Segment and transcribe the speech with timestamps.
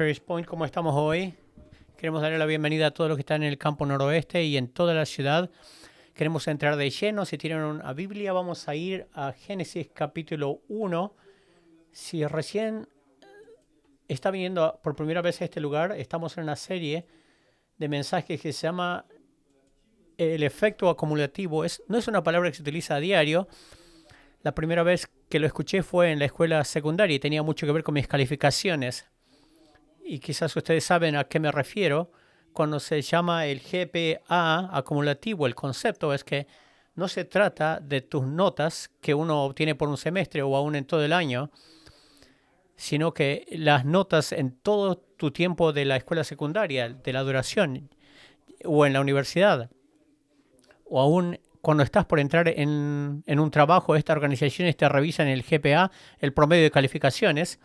[0.00, 1.34] Trace Point, ¿cómo estamos hoy?
[1.98, 4.68] Queremos darle la bienvenida a todos los que están en el campo noroeste y en
[4.68, 5.50] toda la ciudad.
[6.14, 7.26] Queremos entrar de lleno.
[7.26, 11.14] Si tienen una Biblia, vamos a ir a Génesis capítulo 1.
[11.92, 12.88] Si recién
[14.08, 17.04] está viniendo por primera vez a este lugar, estamos en una serie
[17.76, 19.04] de mensajes que se llama
[20.16, 21.62] el efecto acumulativo.
[21.62, 23.48] Es, no es una palabra que se utiliza a diario.
[24.40, 27.72] La primera vez que lo escuché fue en la escuela secundaria y tenía mucho que
[27.72, 29.04] ver con mis calificaciones.
[30.12, 32.10] Y quizás ustedes saben a qué me refiero
[32.52, 35.46] cuando se llama el GPA acumulativo.
[35.46, 36.48] El concepto es que
[36.96, 40.84] no se trata de tus notas que uno obtiene por un semestre o aún en
[40.84, 41.52] todo el año,
[42.74, 47.88] sino que las notas en todo tu tiempo de la escuela secundaria, de la duración,
[48.64, 49.70] o en la universidad,
[50.86, 55.92] o aún cuando estás por entrar en, un trabajo, estas organizaciones te revisan el GPA,
[56.18, 57.60] el promedio de calificaciones,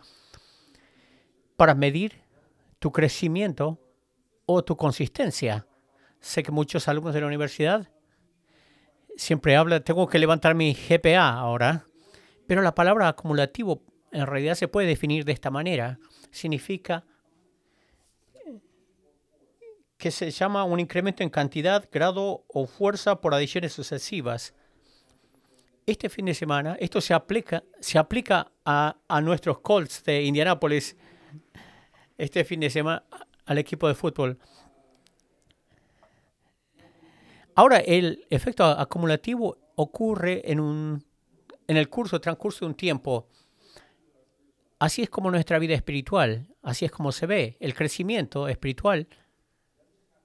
[1.56, 2.25] para medir
[2.78, 3.80] tu crecimiento
[4.46, 5.66] o tu consistencia.
[6.20, 7.88] Sé que muchos alumnos de la universidad
[9.16, 11.86] siempre hablan, tengo que levantar mi GPA ahora,
[12.46, 15.98] pero la palabra acumulativo en realidad se puede definir de esta manera.
[16.30, 17.04] Significa
[19.96, 24.54] que se llama un incremento en cantidad, grado o fuerza por adiciones sucesivas.
[25.86, 30.96] Este fin de semana, esto se aplica, se aplica a, a nuestros Colts de Indianápolis,
[32.18, 33.04] este fin de semana
[33.44, 34.38] al equipo de fútbol.
[37.54, 41.04] Ahora, el efecto acumulativo ocurre en, un,
[41.66, 43.28] en el curso, transcurso de un tiempo.
[44.78, 47.56] Así es como nuestra vida espiritual, así es como se ve.
[47.60, 49.08] El crecimiento espiritual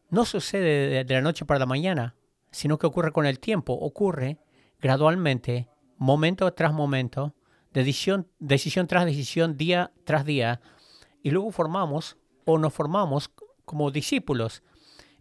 [0.10, 2.16] no sucede de, la noche para la mañana,
[2.52, 4.40] sino que ocurre con el tiempo, ocurre
[4.82, 7.34] gradualmente, momento tras momento,
[7.72, 8.28] decisión,
[8.88, 10.60] tras decisión, día tras día,
[11.24, 13.30] y luego formamos o nos formamos
[13.66, 14.64] como discípulos.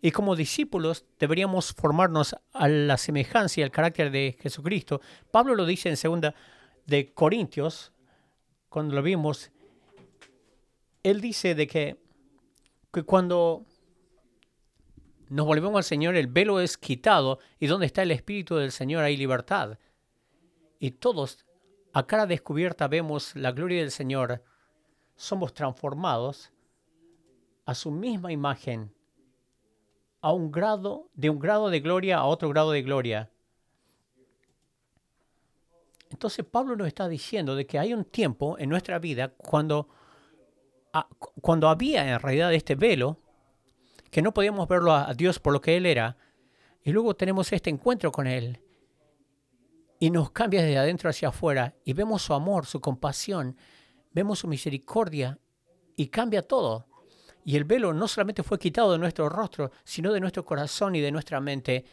[0.03, 5.01] Y como discípulos deberíamos formarnos a la semejanza y al carácter de Jesucristo.
[5.31, 6.35] Pablo lo dice en segunda
[6.87, 7.93] de Corintios,
[8.69, 9.51] cuando lo vimos,
[11.03, 11.97] él dice de que,
[12.93, 13.67] que cuando
[15.29, 19.05] nos volvemos al Señor, el velo es quitado y donde está el Espíritu del Señor
[19.05, 19.79] hay libertad.
[20.79, 21.47] Y todos,
[21.93, 24.43] a cara descubierta, vemos la gloria del Señor.
[25.21, 26.51] Somos transformados
[27.67, 28.91] a su misma imagen,
[30.23, 33.31] a un grado, de un grado de gloria a otro grado de gloria.
[36.09, 39.91] Entonces Pablo nos está diciendo de que hay un tiempo en nuestra vida cuando,
[41.43, 43.19] cuando había en realidad este velo,
[44.11, 46.17] que no podíamos verlo a Dios por lo que Él era,
[46.83, 48.63] y luego tenemos este encuentro con Él,
[49.99, 53.59] y nos cambia desde adentro hacia afuera, y vemos su amor, su compasión,
[54.13, 55.39] vemos su misericordia,
[56.01, 56.87] y cambia todo.
[57.45, 61.01] Y el velo no solamente fue quitado de nuestro rostro, sino de nuestro corazón y
[61.01, 61.85] de nuestra mente.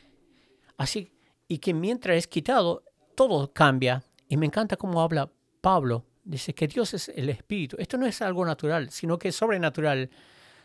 [0.77, 1.11] Así,
[1.45, 2.83] y que mientras es quitado,
[3.15, 4.01] todo cambia.
[4.29, 5.29] Y me encanta cómo habla
[5.59, 6.05] Pablo.
[6.23, 7.75] Dice que Dios es el Espíritu.
[7.79, 10.09] Esto no es algo natural, sino que es sobrenatural.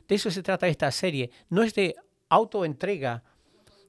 [0.07, 1.31] De eso se trata esta serie.
[1.49, 1.97] No es de
[2.29, 3.25] autoentrega.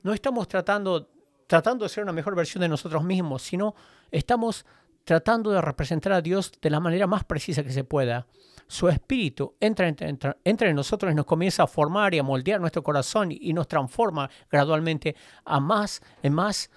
[0.02, 1.12] No estamos tratando,
[1.46, 3.76] tratando de ser una mejor versión de nosotros mismos, sino
[4.10, 4.66] estamos
[5.04, 8.28] tratando de representar a Dios de la manera más precisa que se pueda.
[8.68, 12.84] Su espíritu entra, entra, en nosotros y nos comienza a formar y a moldear nuestro
[12.84, 15.16] corazón y nos transforma gradualmente
[15.46, 16.72] a más, en más,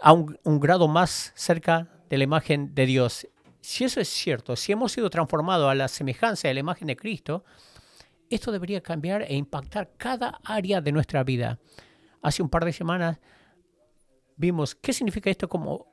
[0.00, 3.28] a un, un grado más cerca de la imagen de Dios.
[3.60, 6.96] Si eso es cierto, si hemos sido transformados a la semejanza de la imagen de
[6.96, 7.44] Cristo,
[8.28, 11.60] esto debería cambiar e impactar cada área de nuestra vida.
[12.22, 13.20] Hace un par de semanas
[14.36, 15.91] vimos qué significa esto como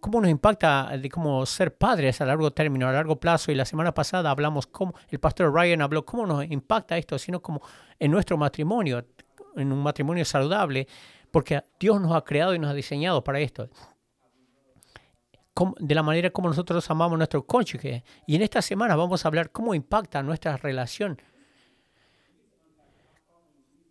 [0.00, 3.52] cómo nos impacta de cómo ser padres a largo término, a largo plazo.
[3.52, 7.40] Y la semana pasada hablamos cómo, el pastor Ryan habló cómo nos impacta esto, sino
[7.40, 7.60] como
[7.98, 9.04] en nuestro matrimonio,
[9.56, 10.86] en un matrimonio saludable,
[11.30, 13.68] porque Dios nos ha creado y nos ha diseñado para esto.
[15.80, 18.04] De la manera como nosotros amamos a nuestro cónyuge.
[18.26, 21.20] Y en esta semana vamos a hablar cómo impacta nuestra relación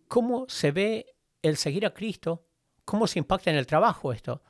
[0.08, 2.46] cómo se ve el seguir a Cristo,
[2.84, 4.42] cómo se impacta en el trabajo esto.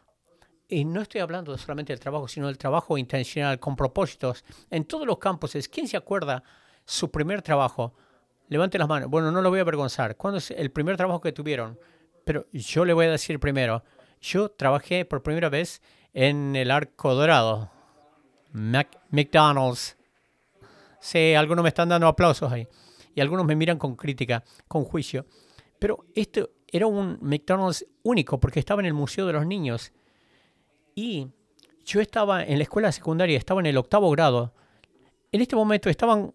[0.70, 4.44] Y no estoy hablando solamente del trabajo, sino del trabajo intencional, con propósitos.
[4.70, 6.42] En todos los campos, ¿quién se acuerda
[6.84, 7.94] su primer trabajo?
[8.48, 9.08] Levante las manos.
[9.08, 10.16] Bueno, no lo voy a avergonzar.
[10.16, 11.78] ¿Cuándo es el primer trabajo que tuvieron?
[12.24, 13.82] Pero yo le voy a decir primero.
[14.20, 15.80] Yo trabajé por primera vez
[16.12, 17.70] en el Arco Dorado.
[18.52, 19.96] McDonald's.
[21.00, 22.68] Sí, algunos me están dando aplausos ahí.
[23.14, 25.24] Y algunos me miran con crítica, con juicio.
[25.78, 29.92] Pero esto era un McDonald's único porque estaba en el Museo de los Niños.
[30.98, 31.28] Y
[31.84, 34.52] yo estaba en la escuela secundaria, estaba en el octavo grado.
[35.30, 36.34] En este momento estaban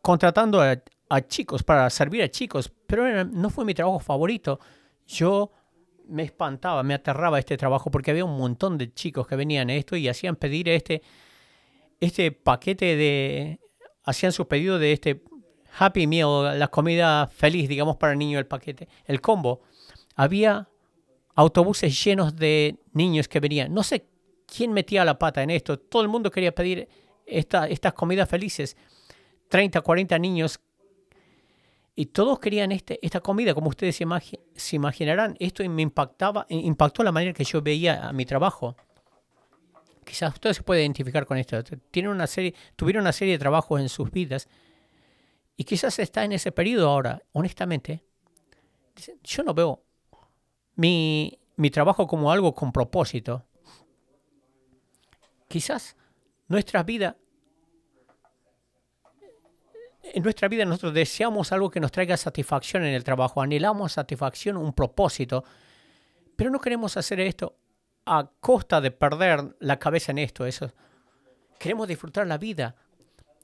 [0.00, 4.60] contratando a, chicos, para servir a chicos, pero no fue mi trabajo favorito.
[5.06, 5.52] Yo
[6.06, 9.74] me espantaba, me aterraba este trabajo porque había un montón de chicos que venían a
[9.74, 11.02] esto y hacían pedir este,
[12.00, 13.60] este paquete de,
[14.04, 15.22] hacían su pedido de este
[15.78, 19.60] Happy Meal, la comida feliz, digamos, para el niño, el paquete, el combo.
[20.16, 20.66] Había
[21.38, 23.72] autobuses llenos de niños que venían.
[23.72, 24.08] No sé
[24.44, 25.78] quién metía la pata en esto.
[25.78, 26.88] Todo el mundo quería pedir
[27.24, 28.76] esta, estas comidas felices.
[29.48, 30.58] 30, 40 niños.
[31.94, 35.36] Y todos querían este, esta comida, como ustedes se, imaginarán.
[35.38, 38.74] Esto me impactaba, impactó la manera que yo veía a mi trabajo.
[40.04, 41.62] Quizás ustedes se pueden identificar con esto.
[41.62, 44.48] Tuvieron una serie de trabajos en sus vidas
[45.56, 48.02] y quizás está en ese periodo ahora, honestamente.
[49.22, 49.84] Yo no veo
[50.78, 53.44] mi, mi trabajo como algo con propósito.
[55.48, 55.96] Quizás
[56.46, 57.16] nuestra vida,
[60.02, 64.56] en nuestra vida nosotros deseamos algo que nos traiga satisfacción en el trabajo, anhelamos satisfacción,
[64.56, 65.42] un propósito,
[66.36, 67.56] pero no queremos hacer esto
[68.06, 70.46] a costa de perder la cabeza en esto.
[70.46, 70.72] Eso.
[71.58, 72.76] Queremos disfrutar la vida.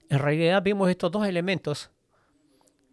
[0.09, 1.91] En realidad vimos estos dos elementos.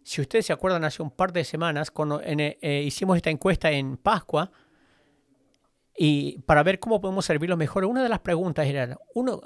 [0.04, 3.98] Si ustedes se acuerdan, hace un par de semanas, cuando eh, hicimos esta encuesta en
[3.98, 4.52] Pascua,
[5.96, 9.42] y para ver cómo podemos servirlo mejor, una de las preguntas era, uno,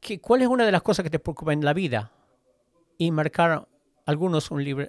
[0.00, 2.12] ¿qué, ¿cuál es una de las cosas que te preocupa en la vida?
[2.98, 3.66] Y marcar
[4.04, 4.88] algunos un libro.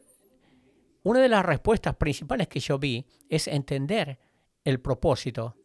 [1.04, 4.20] Una de las respuestas principales que yo vi es entender
[4.64, 5.56] el propósito.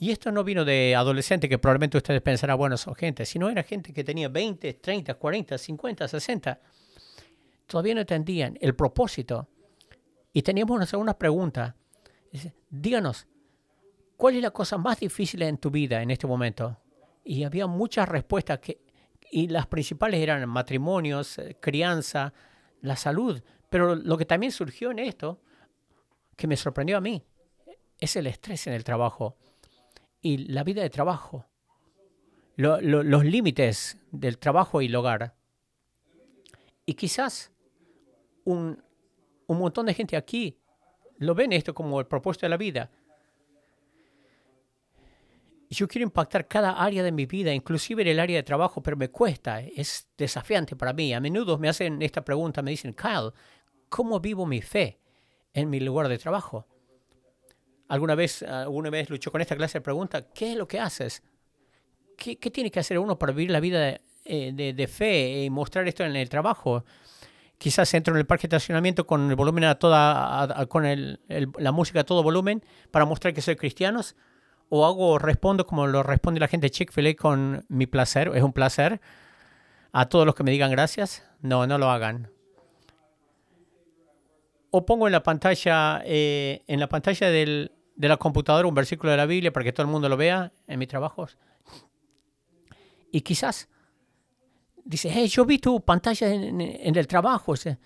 [0.00, 3.64] Y esto no vino de adolescente, que probablemente ustedes pensarán, bueno, son gente, sino era
[3.64, 6.60] gente que tenía 20, 30, 40, 50, 60.
[7.66, 9.48] Todavía no entendían el propósito.
[10.32, 11.74] Y teníamos una segunda pregunta.
[12.70, 13.26] Díganos,
[14.16, 16.78] ¿cuál es la cosa más difícil en tu vida en este momento?
[17.24, 18.80] Y había muchas respuestas que,
[19.32, 22.32] y las principales eran matrimonios, eh, crianza,
[22.82, 23.42] la salud.
[23.68, 25.42] Pero lo que también surgió en esto
[26.36, 27.20] que me sorprendió a mí
[27.98, 29.36] es el estrés en el trabajo
[30.20, 31.46] y la vida de trabajo,
[32.56, 35.34] los límites del trabajo y el hogar.
[36.84, 37.52] Y quizás
[38.44, 38.82] un,
[39.46, 40.58] un montón de gente aquí
[41.18, 42.90] lo ven esto como el propósito de la vida.
[45.70, 48.96] Yo quiero impactar cada área de mi vida, inclusive en el área de trabajo, pero
[48.96, 51.12] me cuesta, es desafiante para mí.
[51.12, 53.32] A menudo me hacen esta pregunta, me dicen, Kyle,
[53.90, 54.98] ¿cómo vivo mi fe?
[55.58, 56.66] en mi lugar de trabajo.
[57.88, 60.24] ¿Alguna vez, alguna vez luchó con esta clase de preguntas?
[60.34, 61.22] ¿Qué es lo que haces?
[62.16, 66.04] ¿Qué, tiene que hacer uno para vivir la vida de, eh, fe y mostrar esto
[66.04, 66.84] en el trabajo?
[67.56, 70.84] Quizás entro en el parque de estacionamiento con el volumen a toda, con
[71.58, 74.00] la música a todo volumen para mostrar que soy cristiano.
[74.68, 78.52] O hago, respondo como lo responde la gente de Chick-fil-A con mi placer, es un
[78.52, 79.00] placer.
[79.92, 82.30] A todos los que me digan gracias, no, no lo hagan
[84.70, 89.10] o pongo en la pantalla, eh, en la pantalla del, de la computadora un versículo
[89.10, 91.36] de la Biblia para que todo el mundo lo vea en mis trabajos.
[93.10, 93.68] Y quizás
[94.84, 97.76] dice, hey, yo vi tu pantalla en, el trabajo, sé,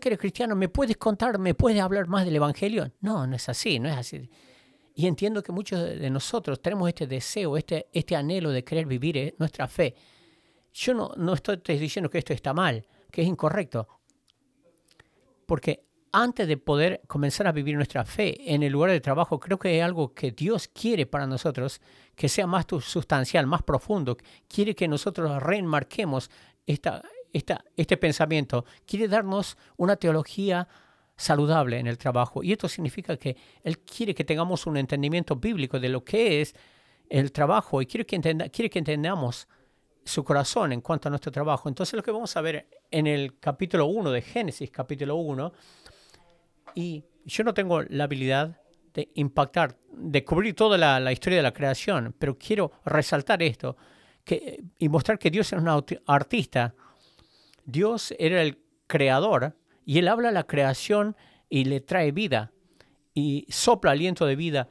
[0.00, 2.90] que eres cristiano, ¿me puedes contar, me puedes hablar más del Evangelio?
[3.00, 4.30] No, no es así, no es así.
[4.94, 9.18] Y entiendo que muchos de nosotros tenemos este deseo, este, este anhelo de querer vivir
[9.18, 9.94] eh, nuestra fe.
[10.72, 13.86] Yo no, no estoy diciendo que esto está mal, que es incorrecto.
[15.44, 19.58] Porque antes de poder comenzar a vivir nuestra fe en el lugar de trabajo, creo
[19.58, 21.80] que es algo que Dios quiere para nosotros,
[22.14, 24.16] que sea más sustancial, más profundo.
[24.48, 26.30] Quiere que nosotros reenmarquemos
[26.66, 28.64] esta, este pensamiento.
[28.86, 30.68] Quiere darnos una teología
[31.16, 32.42] saludable en el trabajo.
[32.42, 36.54] Y esto significa que Él quiere que tengamos un entendimiento bíblico de lo que es
[37.08, 39.48] el trabajo y quiere que, quiere que entendamos
[40.04, 41.68] su corazón en cuanto a nuestro trabajo.
[41.68, 45.52] Entonces lo que vamos a ver en el capítulo 1 de Génesis, capítulo 1,
[46.74, 48.60] y yo no tengo la habilidad
[48.94, 53.76] de impactar, de cubrir toda la, historia de la creación, pero quiero resaltar esto
[54.24, 56.74] que, y mostrar que Dios es un artista.
[57.64, 61.16] Dios era el creador y Él habla a la creación
[61.48, 62.52] y le trae vida
[63.14, 64.68] y sopla aliento de vida.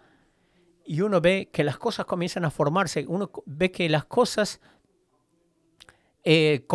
[0.86, 4.62] Y uno ve que las cosas comienzan a formarse, uno ve que las cosas
[6.24, 6.66] eh,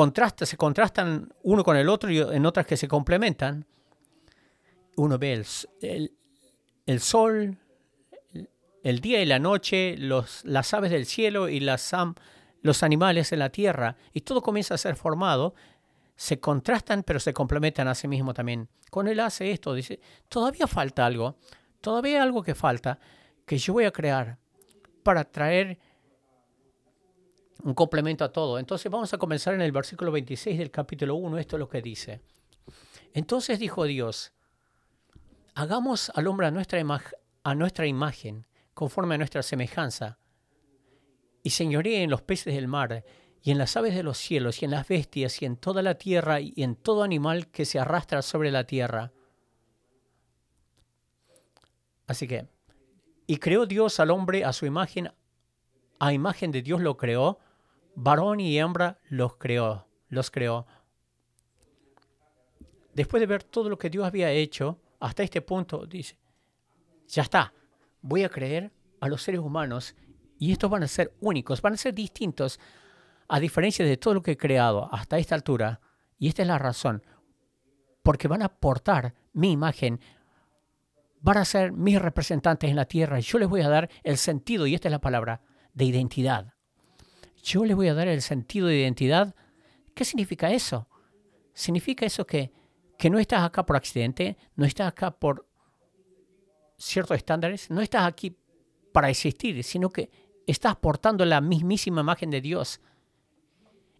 [0.44, 3.66] se contrastan uno con el otro y en otras que se complementan
[4.96, 5.44] uno ve
[6.86, 7.58] el, sol,
[8.82, 11.92] el día y la noche, los, las aves del cielo y las,
[12.60, 15.54] los animales en la tierra, y todo comienza a ser formado,
[16.16, 18.68] se contrastan pero se complementan a sí mismo también.
[18.90, 21.36] Con él hace esto, dice, todavía falta algo,
[21.80, 22.98] todavía algo que falta,
[23.46, 24.38] que yo voy a crear
[25.02, 25.78] para traer
[27.62, 28.58] un complemento a todo.
[28.58, 31.38] Entonces vamos a comenzar en el versículo 26 del capítulo 1.
[31.38, 32.20] Esto es lo que dice.
[33.14, 34.32] Entonces dijo Dios,
[35.54, 36.82] hagamos al hombre a nuestra,
[37.44, 40.18] a nuestra imagen, conforme a nuestra semejanza,
[41.42, 43.04] y señoree en los peces del mar,
[43.42, 45.94] y en las aves de los cielos, y en las bestias, y en toda la
[45.94, 49.12] tierra, y en todo animal que se arrastra sobre la tierra.
[52.06, 52.46] Así que,
[53.26, 55.12] y creó Dios al hombre a su imagen,
[55.98, 57.38] a imagen de Dios lo creó,
[57.94, 60.66] varón y hembra los creó, los creó.
[62.94, 66.16] Después de ver todo lo que Dios había hecho, hasta este punto, dice,
[67.08, 67.52] ya está,
[68.00, 69.96] voy a creer a los seres humanos
[70.38, 72.60] y estos van a ser únicos, van a ser distintos
[73.26, 75.80] a diferencia de todo lo que he creado hasta esta altura,
[76.18, 77.02] y esta es la razón,
[78.04, 79.98] porque van a aportar mi imagen,
[81.20, 84.68] van a ser mis representantes en la tierra, yo les voy a dar el sentido,
[84.68, 85.42] y esta es la palabra,
[85.74, 86.54] de identidad.
[87.42, 89.34] Yo les voy a dar el sentido de identidad.
[89.94, 90.88] ¿Qué significa eso?
[91.54, 92.52] Significa eso que,
[93.02, 95.48] que no estás acá por accidente, no estás acá por
[96.78, 98.38] ciertos estándares, no estás aquí
[98.92, 100.08] para existir, sino que
[100.46, 102.80] estás portando la mismísima imagen de Dios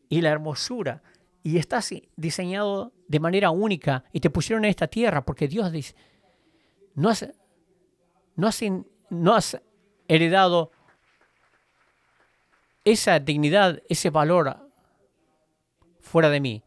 [0.09, 1.02] y la hermosura.
[1.42, 5.97] Y estás diseñado de manera única y te pusieron en esta tierra porque Dios dice,
[6.94, 7.28] no has,
[8.37, 8.61] no has,
[9.11, 9.61] no has
[10.06, 10.71] heredado
[12.85, 14.71] esa dignidad, ese valor
[15.99, 16.62] fuera de mí.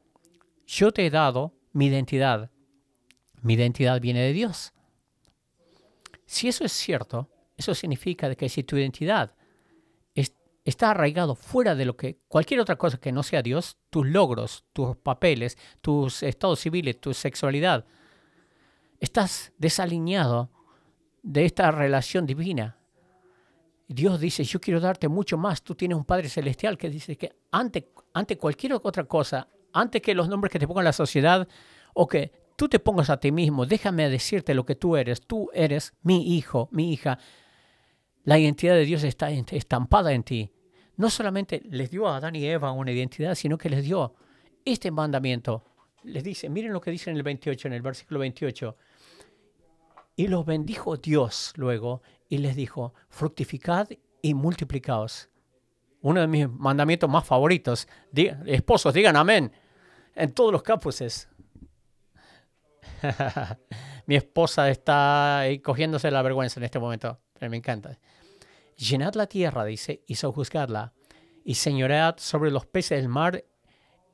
[0.67, 2.49] Yo te he dado mi identidad.
[3.41, 4.73] Mi identidad viene de Dios.
[6.25, 9.35] Si eso es cierto, eso significa que si tu identidad
[10.63, 14.63] está arraigado fuera de lo que cualquier otra cosa que no sea Dios, tus logros,
[14.73, 17.85] tus papeles, tus estados civiles, tu sexualidad,
[18.99, 20.49] estás desalineado
[21.21, 22.79] de esta relación divina.
[23.87, 25.61] Dios dice, yo quiero darte mucho más.
[25.61, 30.15] Tú tienes un Padre Celestial que dice que ante, ante cualquier otra cosa, antes que
[30.15, 31.47] los nombres que te ponga la sociedad
[31.93, 35.21] o que tú te pongas a ti mismo, déjame decirte lo que tú eres.
[35.21, 37.19] Tú eres mi hijo, mi hija.
[38.23, 40.51] La identidad de Dios está estampada en ti
[40.97, 44.15] no solamente les dio a Adán y Eva una identidad, sino que les dio
[44.63, 45.63] este mandamiento.
[46.03, 48.77] Les dice, miren lo que dice en el 28, en el versículo 28.
[50.17, 53.89] Y los bendijo Dios luego y les dijo, fructificad
[54.21, 55.29] y multiplicaos.
[56.01, 57.87] Uno de mis mandamientos más favoritos.
[58.45, 59.51] esposos, digan amén.
[60.15, 61.29] En todos los campuses.
[64.05, 67.99] Mi esposa está cogiéndose la vergüenza en este momento, pero me encanta.
[68.77, 70.93] Llenad la tierra, dice, y sojuzgadla,
[71.43, 73.45] y señoread sobre los peces del mar,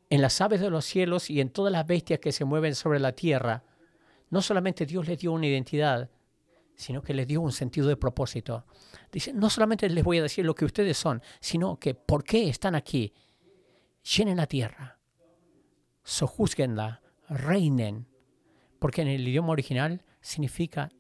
[0.09, 2.99] en las aves de los cielos y en todas las bestias que se mueven sobre
[2.99, 3.63] la tierra.
[4.29, 6.09] No solamente Dios les dio una identidad,
[6.75, 8.65] sino que les dio un sentido de propósito.
[9.11, 12.49] Dice, no solamente les voy a decir lo que ustedes son, sino que por qué
[12.49, 13.13] están aquí.
[14.17, 14.99] Llenen la tierra,
[16.11, 18.05] sojuzguenla, reinen,
[18.79, 20.91] porque en el idioma original significa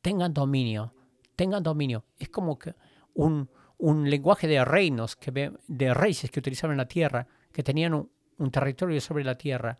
[0.00, 0.94] tengan dominio,
[1.34, 2.04] tengan dominio.
[2.16, 2.74] Es como que
[3.14, 3.48] un,
[3.78, 9.24] lenguaje de reinos, que, de reyes que utilizaban la tierra, que tenían un, territorio sobre
[9.24, 9.76] la tierra.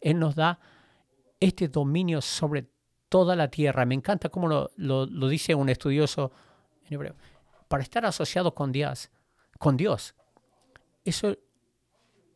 [0.00, 0.60] Él nos da
[1.40, 2.68] este dominio sobre
[3.08, 3.86] toda la tierra.
[3.86, 6.32] Me encanta cómo lo, lo, dice un estudioso
[6.84, 7.16] en hebreo.
[7.66, 9.10] Para estar asociado con Dios,
[9.58, 10.14] con Dios.
[11.02, 11.34] Eso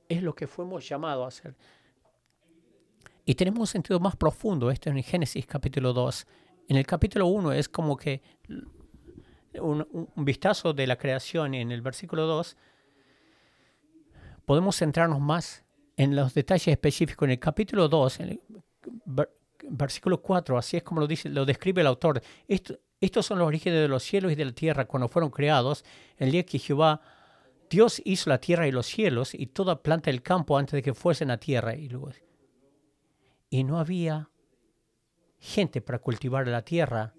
[0.09, 1.57] es lo que fuimos llamados a hacer.
[3.29, 6.27] Y tenemos un sentido más profundo, esto en Génesis capítulo 2.
[6.69, 8.23] En el capítulo 1 es como que
[9.61, 12.57] un, vistazo de la creación en el versículo 2,
[14.47, 15.63] podemos centrarnos más
[15.99, 17.27] en los detalles específicos.
[17.27, 18.41] En el capítulo 2, en el
[19.69, 22.23] versículo 4, así es como lo, dice, lo describe el autor.
[22.47, 25.85] estos son los orígenes de los cielos y de la tierra cuando fueron creados,
[26.17, 27.03] el día que Jehová,
[27.69, 30.95] Dios hizo la tierra y los cielos y toda planta del campo antes de que
[30.95, 31.77] fuesen a tierra.
[31.77, 32.11] Y, luego,
[33.51, 34.31] y no había
[35.39, 37.15] gente para cultivar la tierra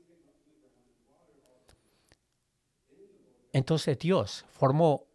[3.54, 5.08] Entonces Dios formó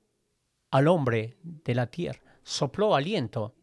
[0.71, 3.55] al hombre de la tierra, sopló aliento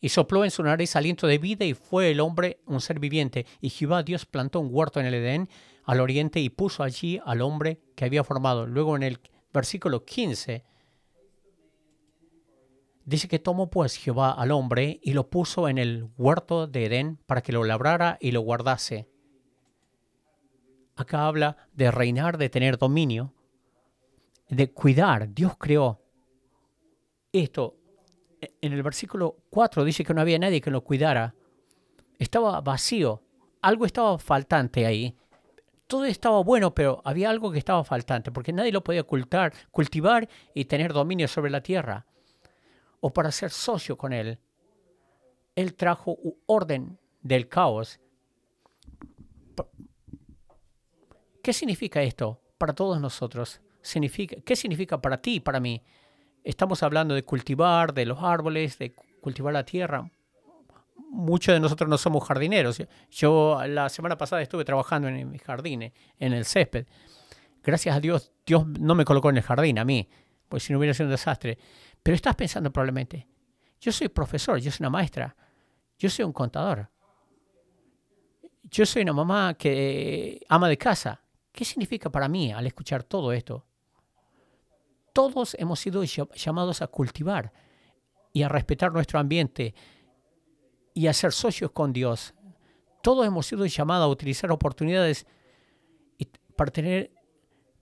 [0.00, 3.46] y sopló en su nariz aliento de vida y fue el hombre un ser viviente.
[3.60, 5.48] Y Jehová Dios plantó un huerto en el Edén
[5.84, 8.66] al oriente y puso allí al hombre que había formado.
[8.66, 9.20] Luego en el
[9.52, 10.64] versículo 15
[13.04, 17.18] dice que tomó pues Jehová al hombre y lo puso en el huerto de Edén
[17.26, 19.08] para que lo labrara y lo guardase.
[20.96, 23.34] Acá habla de reinar, de tener dominio,
[24.48, 25.34] de cuidar.
[25.34, 26.00] Dios creó
[27.32, 27.76] esto.
[28.60, 31.34] En el versículo 4 dice que no había nadie que lo cuidara.
[32.18, 33.22] Estaba vacío.
[33.62, 35.16] Algo estaba faltante ahí.
[35.86, 40.28] todo estaba bueno, pero había algo que estaba faltante, porque nadie lo podía ocultar, cultivar
[40.54, 42.06] y tener dominio sobre la tierra,
[43.04, 44.38] o para ser socio con él.
[45.54, 48.00] Él trajo orden del caos.
[51.42, 53.60] ¿Qué significa esto para todos nosotros?
[53.82, 55.82] Significa, ¿Qué significa para ti para mí?
[56.44, 60.10] Estamos hablando de cultivar, de los árboles, de cultivar la tierra
[61.10, 62.82] muchos de nosotros no somos jardineros.
[63.10, 66.86] Yo la semana pasada estuve trabajando en mi jardín, en el césped.
[67.62, 70.08] Gracias a Dios, Dios no me colocó en el jardín a mí,
[70.48, 71.58] pues si no hubiera sido un desastre.
[72.04, 73.26] Pero estás pensando probablemente,
[73.80, 75.34] yo soy profesor, yo soy una maestra,
[75.98, 76.90] yo soy un contador.
[78.64, 81.22] Yo soy una mamá que ama de casa.
[81.50, 83.66] ¿Qué significa para mí al escuchar todo esto?
[85.14, 87.52] Todos hemos sido llamados a cultivar
[88.32, 89.74] y a respetar nuestro ambiente,
[90.92, 92.34] y a ser socios con Dios.
[93.02, 95.26] Todos hemos sido llamados a utilizar oportunidades
[96.56, 97.10] para tener,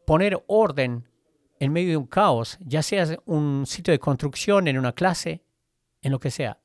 [0.06, 1.08] poner orden
[1.62, 5.42] en medio de un caos, ya sea un sitio de construcción, en una clase,
[6.00, 6.58] en lo que sea.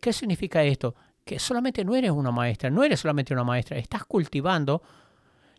[0.00, 0.94] ¿Qué significa esto?
[1.24, 4.82] Que solamente no eres una maestra, no eres solamente una maestra, estás cultivando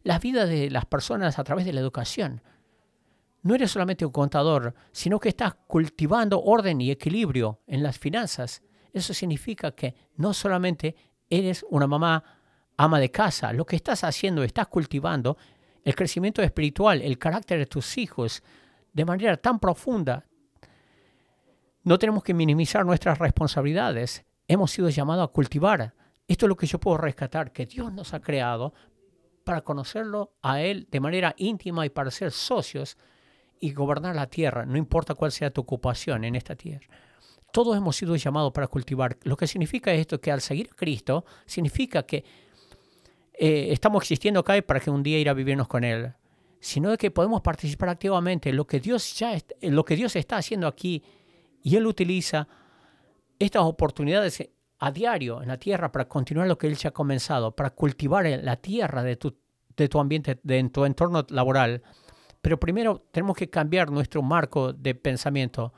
[0.04, 2.42] la vida de las personas a través de la educación.
[3.42, 8.62] No eres solamente un contador, sino que estás cultivando orden y equilibrio en las finanzas
[8.96, 10.96] eso significa que no solamente
[11.30, 12.24] eres una mamá
[12.78, 15.38] ama de casa, lo que estás haciendo, estás cultivando
[15.86, 18.44] el crecimiento espiritual, el carácter de tus hijos
[18.92, 20.26] de manera tan profunda.
[21.84, 24.26] No tenemos que minimizar nuestras responsabilidades.
[24.48, 25.94] Hemos sido llamados a cultivar.
[26.28, 28.74] Esto es lo que yo puedo rescatar, que Dios nos ha creado
[29.44, 32.98] para conocerlo a Él de manera íntima y para ser socios
[33.60, 36.88] y gobernar la tierra, no importa cuál sea tu ocupación en esta tierra.
[37.54, 39.18] Todos hemos sido llamados para cultivar.
[39.24, 42.26] Lo que significa esto que al seguir a Cristo, significa que
[43.38, 46.14] eh, estamos existiendo acá para que un día ir a vivirnos con Él,
[46.60, 50.16] sino de que podemos participar activamente en lo que Dios ya en lo que Dios
[50.16, 51.04] está haciendo aquí
[51.62, 52.48] y Él utiliza
[53.38, 54.50] estas oportunidades
[54.80, 58.26] a diario en la tierra para continuar lo que Él ya ha comenzado, para cultivar
[58.26, 59.38] la tierra de tu,
[59.76, 61.82] de tu ambiente, de tu entorno laboral.
[62.42, 65.74] Pero primero tenemos que cambiar nuestro marco de pensamiento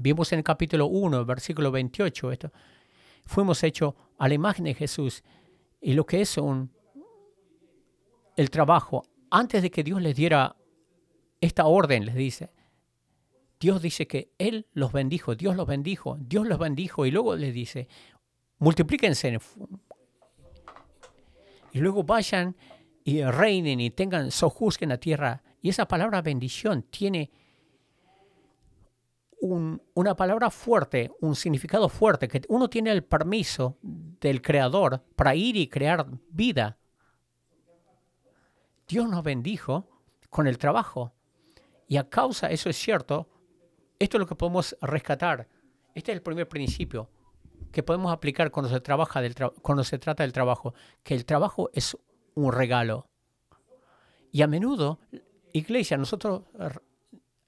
[0.00, 2.52] Vimos en el capítulo 1, versículo 28, esto.
[3.26, 5.24] Fuimos hechos a la imagen de Jesús.
[5.80, 6.70] Y lo que es un,
[8.36, 10.56] el trabajo, antes de que Dios les diera
[11.40, 12.50] esta orden, les dice,
[13.60, 17.54] Dios dice que Él los bendijo, Dios los bendijo, Dios los bendijo, y luego les
[17.54, 17.88] dice,
[18.58, 19.38] multiplíquense
[21.72, 22.56] y luego vayan
[23.04, 25.42] y reinen y tengan sojuzguen la tierra.
[25.60, 27.30] Y esa palabra bendición tiene
[29.40, 35.56] una palabra fuerte, un significado fuerte, que uno tiene el permiso del Creador para ir
[35.56, 36.78] y crear vida.
[38.88, 39.86] Dios nos bendijo
[40.30, 41.12] con el trabajo.
[41.86, 43.28] Y a causa, eso es cierto,
[43.98, 45.48] esto es lo que podemos rescatar.
[45.94, 47.10] Este es el primer principio
[47.72, 51.70] que podemos aplicar cuando se, trabaja del cuando se trata del trabajo, que el trabajo
[51.72, 51.96] es
[52.34, 53.08] un regalo.
[54.30, 55.00] Y a menudo,
[55.52, 56.42] iglesia, nosotros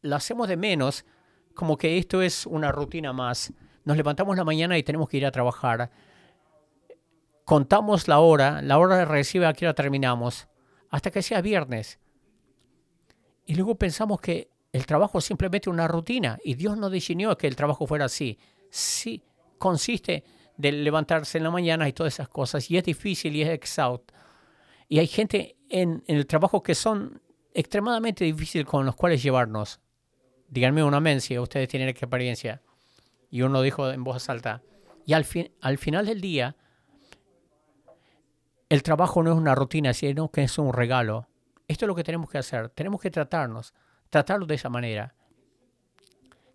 [0.02, 1.04] lo hacemos de menos
[1.54, 3.52] como que esto es una rutina más.
[3.84, 5.90] Nos levantamos la mañana y tenemos que ir a trabajar.
[7.44, 10.48] Contamos la hora, la hora recibe a qué hora terminamos,
[10.90, 11.98] hasta que sea viernes.
[13.46, 17.48] Y luego pensamos que el trabajo es simplemente una rutina y Dios no diseñó que
[17.48, 18.38] el trabajo fuera así.
[18.70, 19.22] Sí,
[19.58, 20.24] consiste
[20.56, 24.14] de levantarse en la mañana y todas esas cosas y es difícil y es exhausto.
[24.88, 27.20] Y hay gente en, en el trabajo que son
[27.54, 29.80] extremadamente difíciles con los cuales llevarnos.
[30.50, 32.60] Díganme un amén si ustedes tienen experiencia.
[33.30, 34.62] Y uno dijo en voz alta.
[35.06, 36.56] Y al, fin, al final del día,
[38.68, 41.28] el trabajo no es una rutina, sino que es un regalo.
[41.68, 42.68] Esto es lo que tenemos que hacer.
[42.70, 43.72] Tenemos que tratarnos,
[44.10, 45.14] tratarlo de esa manera.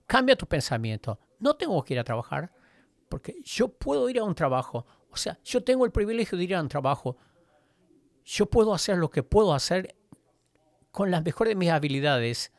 [0.06, 1.18] Cambia tu pensamiento.
[1.40, 2.52] No tengo que ir a trabajar
[3.08, 4.86] porque yo puedo ir a un trabajo.
[5.10, 7.16] O sea, yo tengo el privilegio de ir a un trabajo.
[8.26, 9.96] Yo puedo hacer lo que puedo hacer
[10.92, 12.52] con las mejores de mis habilidades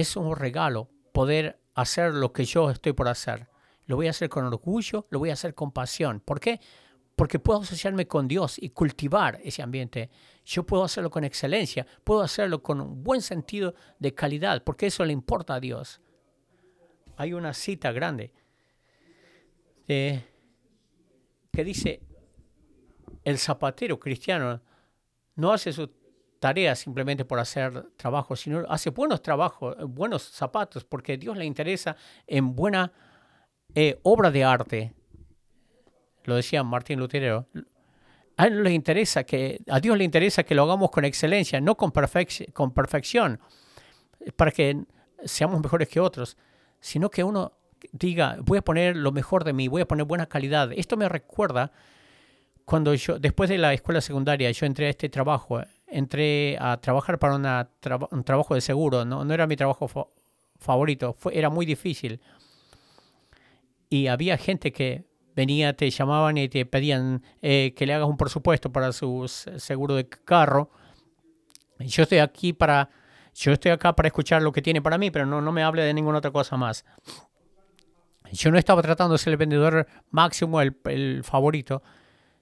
[0.00, 3.48] es un regalo poder hacer lo que yo estoy por hacer.
[3.86, 6.20] Lo voy a hacer con orgullo, lo voy a hacer con pasión.
[6.20, 6.60] ¿Por qué?
[7.14, 10.10] Porque puedo asociarme con Dios y cultivar ese ambiente.
[10.44, 15.02] Yo puedo hacerlo con excelencia, puedo hacerlo con un buen sentido de calidad, porque eso
[15.02, 16.02] le importa a Dios.
[17.16, 18.34] Hay una cita grande
[19.88, 20.22] eh,
[21.50, 22.02] que dice,
[23.24, 24.60] el zapatero cristiano
[25.36, 25.88] no hace su
[26.38, 31.96] tareas simplemente por hacer trabajo, sino hace buenos trabajos, buenos zapatos, porque Dios le interesa
[32.26, 32.92] en buena
[33.74, 34.92] eh, obra de arte.
[36.24, 37.46] Lo decía Martín Lutero.
[38.36, 41.76] A él le interesa que, a Dios le interesa que lo hagamos con excelencia, no
[41.76, 41.92] con,
[42.52, 43.40] con perfección,
[44.36, 44.84] para que
[45.24, 46.36] seamos mejores que otros,
[46.80, 47.52] sino que uno
[47.92, 50.70] diga, voy a poner lo mejor de mí, voy a poner buena calidad.
[50.72, 51.72] Esto me recuerda
[52.64, 57.18] cuando yo, después de la escuela secundaria, yo entré a este trabajo, entré a trabajar
[57.18, 57.36] para
[58.10, 59.88] un trabajo de seguro, no, no era mi trabajo
[60.58, 62.20] favorito, fue, era muy difícil.
[63.88, 68.16] Y había gente que venía, te llamaban y te pedían eh, que le hagas un
[68.16, 70.70] presupuesto para su seguro de carro.
[71.78, 72.88] Yo estoy aquí para,
[73.34, 75.82] yo estoy acá para escuchar lo que tiene para mí, pero no, no me hable
[75.82, 76.84] de ninguna otra cosa más.
[78.32, 81.82] Yo no estaba tratando de ser el vendedor máximo, el, el favorito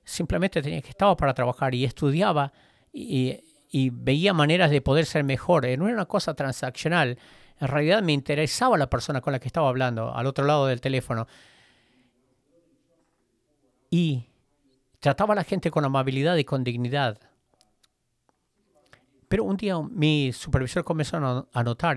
[0.05, 2.53] simplemente tenía que estaba para trabajar y estudiaba
[2.95, 5.65] y, veía maneras de poder ser mejor.
[5.77, 7.19] No era una cosa transaccional.
[7.61, 10.81] En realidad me interesaba la persona con la que estaba hablando, al otro lado del
[10.81, 11.27] teléfono.
[13.91, 14.27] Y
[15.01, 17.19] trataba a la gente con amabilidad y con dignidad.
[19.29, 21.97] Pero un día mi supervisor comenzó a notar,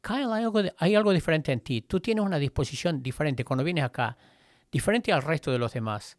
[0.00, 1.82] Kyle, hay algo, hay algo diferente en ti.
[1.82, 4.16] Tú tienes una disposición diferente cuando vienes acá,
[4.72, 6.16] diferente al resto de los demás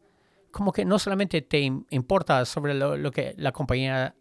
[0.52, 1.60] como que no solamente te
[1.90, 4.16] importa sobre lo, que la compañía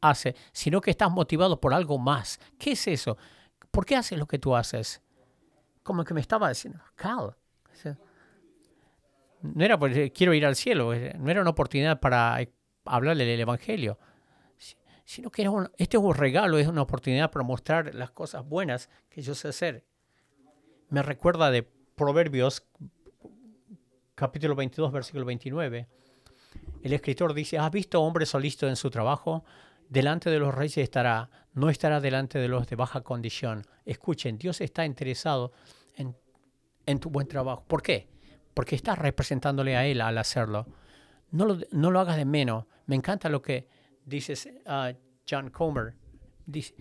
[0.00, 2.38] hace, sino que estás motivado por algo más.
[2.58, 3.16] ¿Qué es eso?
[3.70, 5.02] ¿Por qué haces lo que tú haces?
[5.82, 7.36] Como que me estaba diciendo, Cal.
[9.42, 12.38] No era porque quiero ir al cielo, eh, no era una oportunidad para
[12.84, 13.98] hablarle del Evangelio,
[15.04, 19.22] sino que este es un regalo, es una oportunidad para mostrar las cosas buenas que
[19.22, 19.84] yo sé hacer.
[20.88, 22.66] Me recuerda de Proverbios
[24.16, 25.86] capítulo 22, versículo 29.
[26.82, 29.44] El escritor dice, ¿has visto hombre solícito en su trabajo?
[29.88, 33.64] Delante de los reyes estará, no estará delante de los de baja condición.
[33.84, 35.52] Escuchen, Dios está interesado
[35.94, 36.16] en,
[36.86, 37.64] en tu buen trabajo.
[37.68, 38.08] ¿Por qué?
[38.54, 40.66] Porque estás representándole a Él al hacerlo.
[41.30, 42.64] No lo, no lo hagas de menos.
[42.86, 43.68] Me encanta lo que
[44.04, 44.96] dices uh,
[45.28, 45.94] John Comer.
[46.46, 46.74] Dice,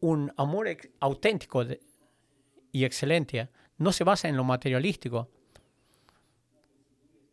[0.00, 1.64] un amor auténtico
[2.72, 5.30] y excelente no se basa en lo materialístico,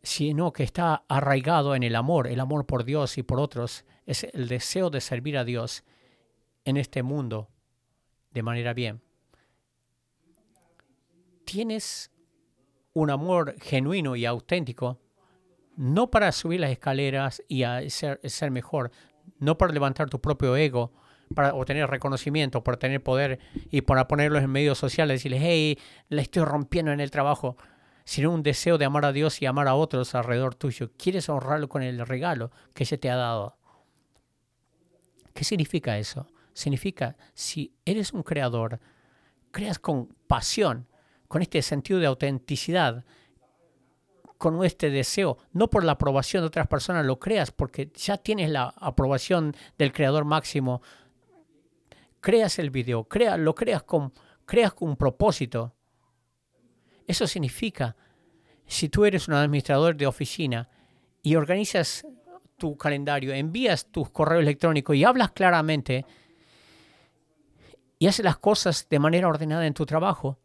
[0.02, 4.24] sino que está arraigado en el amor, el amor por Dios y por otros, es
[4.32, 5.84] el deseo de servir a Dios
[6.64, 7.48] en este mundo
[8.32, 9.00] de manera bien.
[11.44, 12.10] Tienes
[12.94, 15.00] un amor genuino y auténtico,
[15.76, 18.90] no para subir las escaleras y ser, ser mejor,
[19.38, 20.92] no para levantar tu propio ego,
[21.34, 23.38] para obtener reconocimiento, para tener poder
[23.70, 27.56] y para ponerlos en medios sociales y decirles, hey, la estoy rompiendo en el trabajo
[28.04, 30.90] sino un deseo de amar a Dios y amar a otros alrededor tuyo.
[30.96, 33.56] Quieres honrarlo con el regalo que se te ha dado.
[35.34, 36.26] ¿Qué significa eso?
[36.52, 38.80] Significa, si eres un creador,
[39.50, 40.86] creas con pasión,
[41.28, 43.04] con este sentido de autenticidad,
[44.36, 48.50] con este deseo, no por la aprobación de otras personas, lo creas porque ya tienes
[48.50, 50.82] la aprobación del creador máximo.
[52.20, 54.12] Creas el video, crea, lo creas con,
[54.44, 55.74] creas con un propósito
[57.06, 57.96] eso significa,
[58.66, 60.68] si tú eres un administrador de oficina
[61.22, 62.06] y organizas
[62.56, 66.04] tu calendario, envías tus correos electrónicos y hablas claramente
[67.98, 70.38] y haces las cosas de manera ordenada en tu trabajo,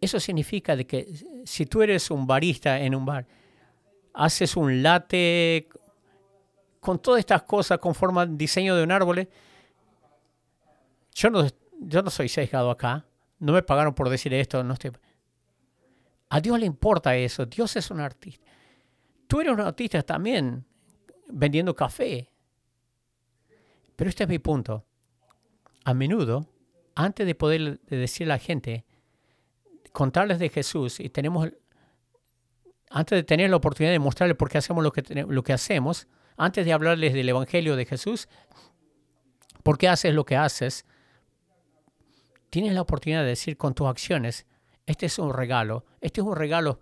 [0.00, 3.26] eso significa de que si tú eres un barista en un bar,
[4.14, 5.68] haces un latte
[6.80, 9.28] con todas estas cosas conforme al diseño de un árbol,
[11.14, 11.46] yo no,
[11.78, 13.04] yo no soy sesgado acá
[13.40, 14.92] no me pagaron por decir esto, no estoy...
[16.28, 18.46] A Dios le importa eso, Dios es un artista.
[19.26, 20.64] Tú eres un artista también
[21.28, 22.30] vendiendo café.
[23.96, 24.84] Pero este es mi punto.
[25.84, 26.46] A menudo,
[26.94, 28.84] antes de poder decir a la gente,
[29.92, 31.50] contarles de Jesús y tenemos,
[32.90, 36.06] antes de tener la oportunidad de mostrarles por qué hacemos lo que, lo que hacemos,
[36.36, 38.28] antes de hablarles del Evangelio de Jesús,
[39.62, 40.86] por qué haces lo que haces,
[42.50, 44.46] tienes la oportunidad de decir con tus acciones,
[44.86, 46.80] este es un regalo, este es un regalo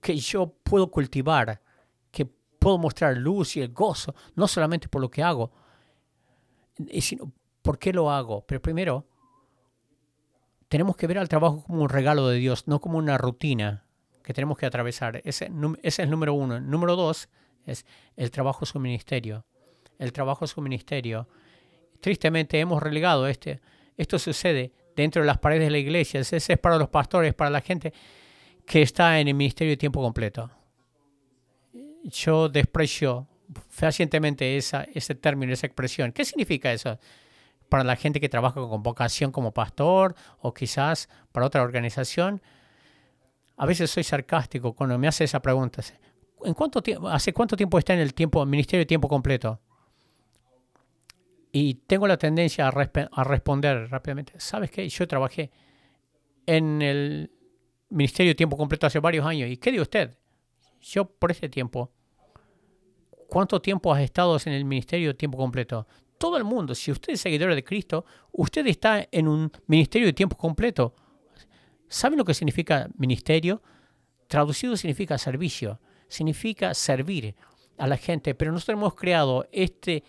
[0.00, 1.62] que yo puedo cultivar,
[2.10, 5.52] que puedo mostrar luz y el gozo, no solamente por lo que hago,
[7.00, 8.44] sino por qué lo hago.
[8.46, 9.06] Pero primero,
[10.68, 13.84] tenemos que ver al trabajo como un regalo de Dios, no como una rutina
[14.22, 15.20] que tenemos que atravesar.
[15.24, 15.50] Ese,
[15.82, 16.60] es el número uno.
[16.60, 17.28] número dos
[17.66, 19.44] es el trabajo su ministerio.
[19.98, 21.28] El trabajo su ministerio.
[22.00, 23.60] Tristemente hemos relegado este.
[23.96, 26.20] Esto sucede dentro de las paredes de la iglesia.
[26.20, 27.92] Ese es para los pastores, para la gente
[28.66, 30.50] que está en el ministerio de tiempo completo.
[32.04, 33.26] Yo desprecio
[33.68, 36.12] fehacientemente esa, ese término, esa expresión.
[36.12, 36.98] ¿Qué significa eso?
[37.68, 42.40] Para la gente que trabaja con vocación como pastor o quizás para otra organización.
[43.56, 45.82] a veces soy sarcástico cuando me hace esa pregunta.
[46.44, 49.60] ¿En cuánto ¿Hace cuánto tiempo está en el tiempo, ministerio de tiempo completo?
[51.52, 54.34] Y tengo la tendencia a, responder rápidamente.
[54.38, 54.88] ¿Sabes qué?
[54.88, 55.50] Yo trabajé
[56.46, 57.30] en el
[57.88, 59.50] ministerio de tiempo completo hace varios años.
[59.50, 60.16] ¿Y qué de usted?
[60.80, 61.92] Yo por ese tiempo.
[63.28, 65.86] ¿Cuánto tiempo has estado en el ministerio de tiempo completo?
[66.18, 70.12] Todo el mundo, si usted es seguidor de Cristo, usted está en un ministerio de
[70.12, 70.94] tiempo completo.
[71.88, 73.62] ¿Saben lo que significa ministerio?
[74.28, 77.34] Traducido significa servicio, significa servir
[77.78, 80.04] a la gente, pero nosotros hemos creado este,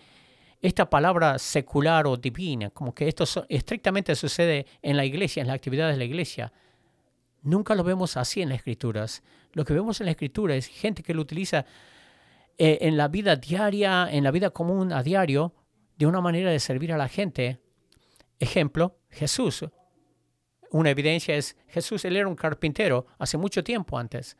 [0.62, 5.56] esta palabra secular o divina, como que esto estrictamente sucede en la iglesia, en las
[5.56, 6.54] actividades de la iglesia.
[7.42, 9.24] Nunca lo vemos así en las escrituras.
[9.54, 11.66] Lo que vemos en la escritura es gente que lo utiliza
[12.58, 15.54] eh, en la vida diaria, en la vida común a diario,
[15.98, 17.60] de una manera de servir a la gente.
[18.40, 19.66] Ejemplo, Jesús.
[20.70, 24.38] Una evidencia es Jesús, él era un carpintero hace mucho tiempo antes.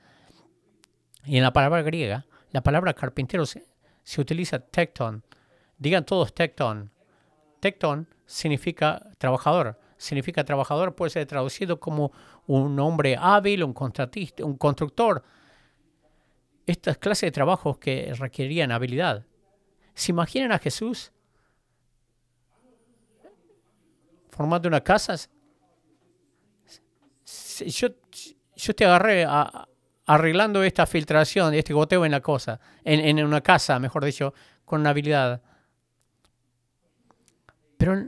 [1.26, 3.66] Y en la palabra griega, la palabra carpintero se,
[4.04, 5.24] se utiliza tecton.
[5.82, 6.92] Digan todos tecton.
[7.60, 9.80] Tecton significa trabajador.
[9.98, 12.12] Significa trabajador, puede ser traducido como
[12.46, 15.24] un hombre hábil, un contratista, un constructor.
[16.68, 19.26] Estas clases de trabajos que requerían habilidad.
[19.96, 21.12] ¿Se imaginan a Jesús
[24.30, 25.16] formando una casa?
[27.66, 27.88] yo,
[28.56, 29.26] yo te agarré
[30.06, 34.86] arreglando esta filtración, este goteo en la cosa, en, en una casa, mejor dicho, con
[34.86, 35.42] habilidad.
[37.82, 38.06] Pero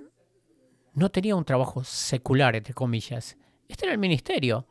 [0.93, 3.39] no tenía un trabajo secular, entre comillas.
[3.67, 4.67] Este era el ministerio.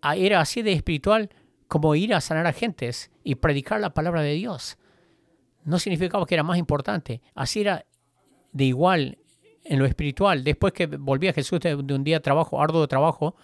[0.00, 1.30] Ah, era así de espiritual
[1.66, 4.78] como ir a sanar a gentes y predicar la palabra de Dios.
[5.64, 7.22] No significaba que era más importante.
[7.34, 7.84] Así era
[8.52, 9.18] de igual
[9.64, 10.44] en lo espiritual.
[10.44, 13.34] Después que volvía Jesús de, un día de trabajo, arduo de trabajo,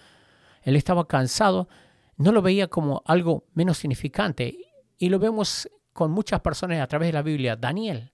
[0.61, 1.67] él estaba cansado,
[2.15, 4.57] no lo veía como algo menos significante.
[4.97, 7.57] Y lo vemos con muchas personas a través de la Biblia.
[7.57, 8.13] Daniel.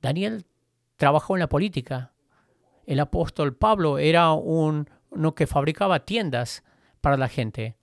[0.00, 0.46] Daniel
[0.98, 2.12] trabajó en la política.
[2.84, 6.64] El apóstol Pablo era un, uno que fabricaba tiendas
[7.00, 7.76] para la gente.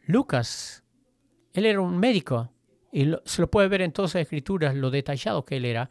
[0.00, 0.82] Lucas,
[1.52, 2.52] él era un médico
[2.90, 5.90] y se lo puede ver en todas las escrituras lo detallado que él era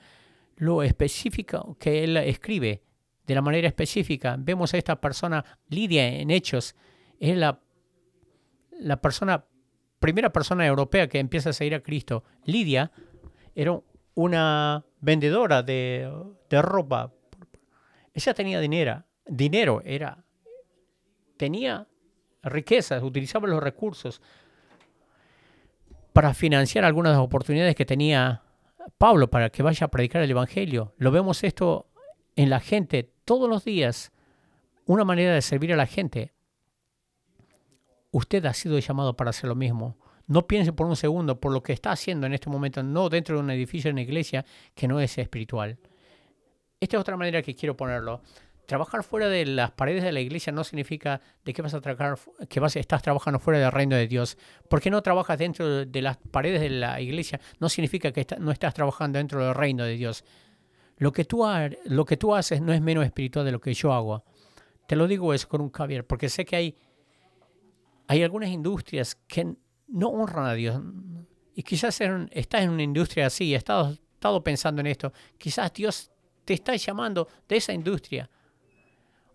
[0.57, 2.83] lo específico que él escribe,
[3.25, 4.35] de la manera específica.
[4.37, 6.75] Vemos a esta persona, Lidia, en Hechos,
[7.17, 7.61] es la,
[8.71, 9.45] la persona,
[9.99, 12.25] primera persona europea que empieza a seguir a Cristo.
[12.43, 12.91] Lidia
[13.55, 13.79] era
[14.15, 16.11] una vendedora de,
[16.49, 17.13] de ropa.
[18.13, 20.23] Ella tenía dinero, dinero era,
[21.37, 21.87] tenía
[22.43, 24.21] riquezas, utilizaba los recursos
[26.13, 28.43] para financiar algunas de las oportunidades que tenía
[28.97, 30.93] Pablo para que vaya a predicar el Evangelio.
[30.97, 31.87] Lo vemos esto
[32.35, 34.11] en la gente todos los días,
[34.85, 36.33] una manera de servir a la gente.
[38.11, 39.97] Usted ha sido llamado para hacer lo mismo.
[40.29, 43.35] No piense por un segundo por lo que está haciendo en este momento, no dentro
[43.35, 45.79] de un edificio, en una iglesia, que no es espiritual.
[46.79, 48.21] Esta es otra manera que quiero ponerlo.
[48.67, 52.19] Trabajar fuera de las paredes de la iglesia no significa de que vas a trabajar,
[52.47, 54.37] que vas, estás trabajando fuera del reino de Dios.
[54.69, 58.75] Porque no trabajas dentro de las paredes de la iglesia no significa que no estás
[58.75, 60.23] trabajando dentro del reino de Dios.
[60.97, 61.43] Lo que, tú
[61.85, 64.23] lo que tú haces no es menos espiritual de lo que yo hago.
[64.85, 66.77] Te lo digo eso con un caviar, porque sé que hay,
[68.07, 69.55] hay algunas industrias que
[69.89, 70.81] no honran a Dios.
[71.55, 71.99] Y quizás
[72.31, 75.11] estás en una industria así has estado, estado pensando en esto.
[75.37, 76.11] Quizás Dios
[76.45, 78.29] te está llamando de esa industria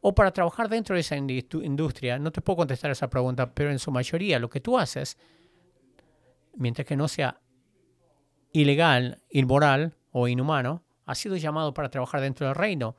[0.07, 3.79] o para trabajar dentro de esa industria, no te puedo contestar esa pregunta, pero en
[3.79, 5.17] su mayoría lo que tú haces,
[6.57, 7.41] mientras que no sea
[8.53, 12.97] ilegal, inmoral o inhumano, ha sido llamado para trabajar dentro del reino.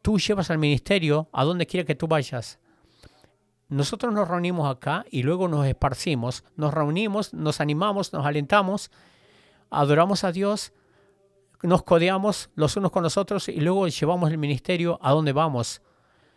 [0.00, 2.60] Tú llevas al ministerio a donde quiera que tú vayas.
[3.68, 8.90] Nosotros nos reunimos acá y luego nos esparcimos, nos reunimos, nos animamos, nos alentamos,
[9.70, 10.72] adoramos a Dios,
[11.62, 15.82] nos codeamos los unos con los otros y luego llevamos el ministerio a donde vamos.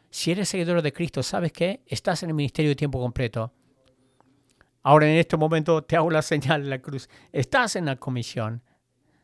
[0.09, 1.83] Si eres seguidor de Cristo, ¿sabes qué?
[1.85, 3.53] Estás en el ministerio de tiempo completo.
[4.81, 7.09] Ahora en este momento te hago la señal de la cruz.
[7.31, 8.63] Estás en la comisión.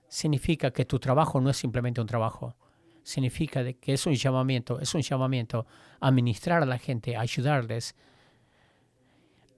[0.08, 2.56] Significa que tu trabajo no es simplemente un trabajo.
[3.06, 5.68] Significa que es un llamamiento, es un llamamiento
[6.00, 7.96] a ministrar a la gente, a ayudarles,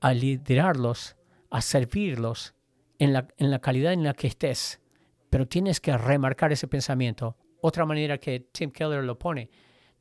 [0.02, 1.16] a liderarlos,
[1.50, 2.56] a servirlos
[3.00, 4.82] en la, en la calidad en la que estés.
[5.30, 7.38] Pero tienes que remarcar ese pensamiento.
[7.62, 9.50] Otra manera que Tim Keller lo pone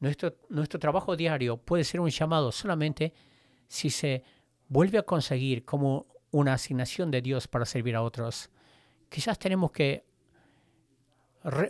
[0.00, 3.14] nuestro, nuestro trabajo diario puede ser un llamado solamente
[3.68, 4.24] si se
[4.68, 8.50] vuelve a conseguir como una asignación de Dios para servir a otros.
[9.08, 10.04] Quizás tenemos que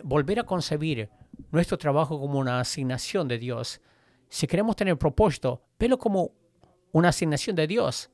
[0.03, 1.07] volver a concebir
[1.51, 3.81] nuestro trabajo como una asignación de Dios.
[4.29, 6.31] Si queremos tener propósito, velo como
[6.91, 8.09] una asignación de Dios.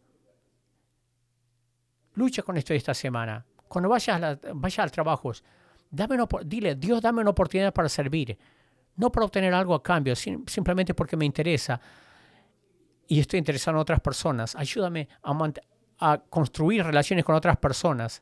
[2.16, 3.46] Lucha con esto esta semana.
[3.68, 4.22] Cuando vayas,
[4.78, 5.32] al trabajo,
[5.90, 8.38] dame dile, Dios, dame una oportunidad para servir.
[8.96, 11.82] No para obtener algo a cambio, simplemente porque me interesa
[13.08, 14.56] y estoy interesado en otras personas.
[14.56, 15.52] Ayúdame a,
[16.00, 18.22] a construir relaciones con otras personas.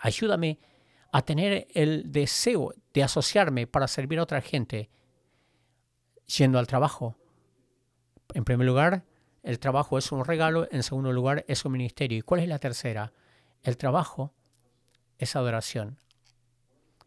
[0.00, 0.77] Ayúdame a
[1.24, 4.90] tener el deseo de asociarme para servir a otra gente
[6.36, 7.16] yendo al trabajo.
[8.34, 9.04] En primer lugar,
[9.42, 12.18] el trabajo es un regalo, en segundo lugar, es un ministerio.
[12.18, 13.12] ¿Y cuál es la tercera?
[13.62, 14.34] El trabajo
[15.18, 15.98] es adoración.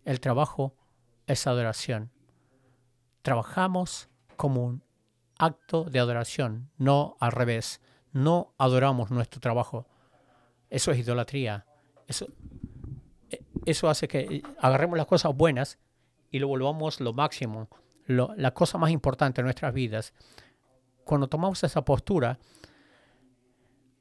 [0.03, 0.75] El trabajo
[1.27, 2.11] es adoración.
[3.21, 4.83] Trabajamos como un
[5.37, 7.81] acto de adoración, no al revés.
[8.11, 9.85] No adoramos nuestro trabajo.
[10.69, 11.65] Eso es idolatría.
[12.07, 12.27] Eso,
[13.65, 15.79] eso hace que agarremos las cosas buenas
[16.29, 17.69] y lo volvamos lo máximo,
[18.07, 20.13] la cosa más importante en nuestras vidas.
[21.03, 22.39] Cuando tomamos esa postura,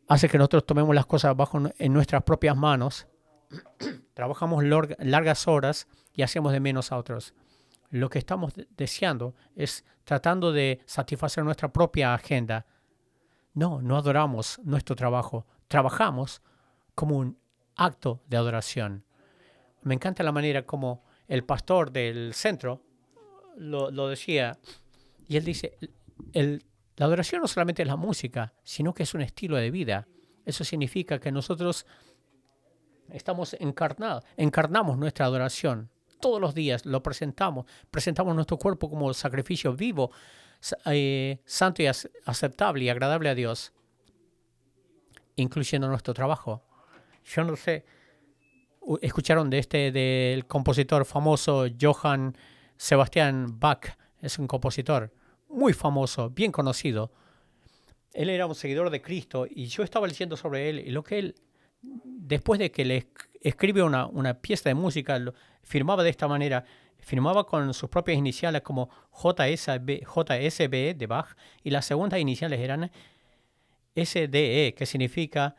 [0.08, 3.06] hace que nosotros tomemos las cosas bajo en nuestras propias manos,
[4.14, 7.34] trabajamos largas horas y hacemos de menos a otros.
[7.90, 12.66] Lo que estamos deseando es tratando de satisfacer nuestra propia agenda.
[13.52, 16.40] No, no adoramos nuestro trabajo, trabajamos
[16.94, 17.38] como un
[17.74, 19.04] acto de adoración
[19.82, 22.82] me encanta la manera como el pastor del centro
[23.56, 24.58] lo, decía.
[25.28, 25.76] Y él dice,
[26.32, 30.08] la adoración no solamente es la música, sino que es un estilo de vida.
[30.44, 31.86] Eso significa que nosotros
[33.10, 35.90] estamos encarnados, encarnamos nuestra adoración.
[36.20, 40.10] Todos los días lo presentamos, presentamos nuestro cuerpo como sacrificio vivo,
[40.86, 43.72] eh, santo y aceptable y agradable a Dios,
[45.36, 46.62] incluyendo nuestro trabajo.
[47.24, 47.84] Yo no sé,
[49.00, 52.36] escucharon de este del compositor famoso Johann
[52.76, 53.96] Sebastian Bach.
[54.20, 55.12] Es un compositor
[55.48, 57.12] muy famoso, bien conocido.
[58.12, 61.18] Él era un seguidor de Cristo y yo estaba leyendo sobre él y lo que
[61.18, 61.34] él,
[61.82, 63.08] después de que le
[63.40, 65.18] escribe una, una pieza de música,
[65.62, 66.64] firmaba de esta manera,
[66.98, 72.90] firmaba con sus propias iniciales como JSB, JSB de Bach y las segundas iniciales eran
[73.94, 75.56] SDE, que significa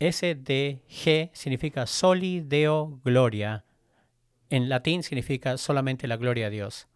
[0.00, 3.64] SDG significa Soli Deo Gloria.
[4.50, 6.88] En latín significa solamente la gloria a Dios.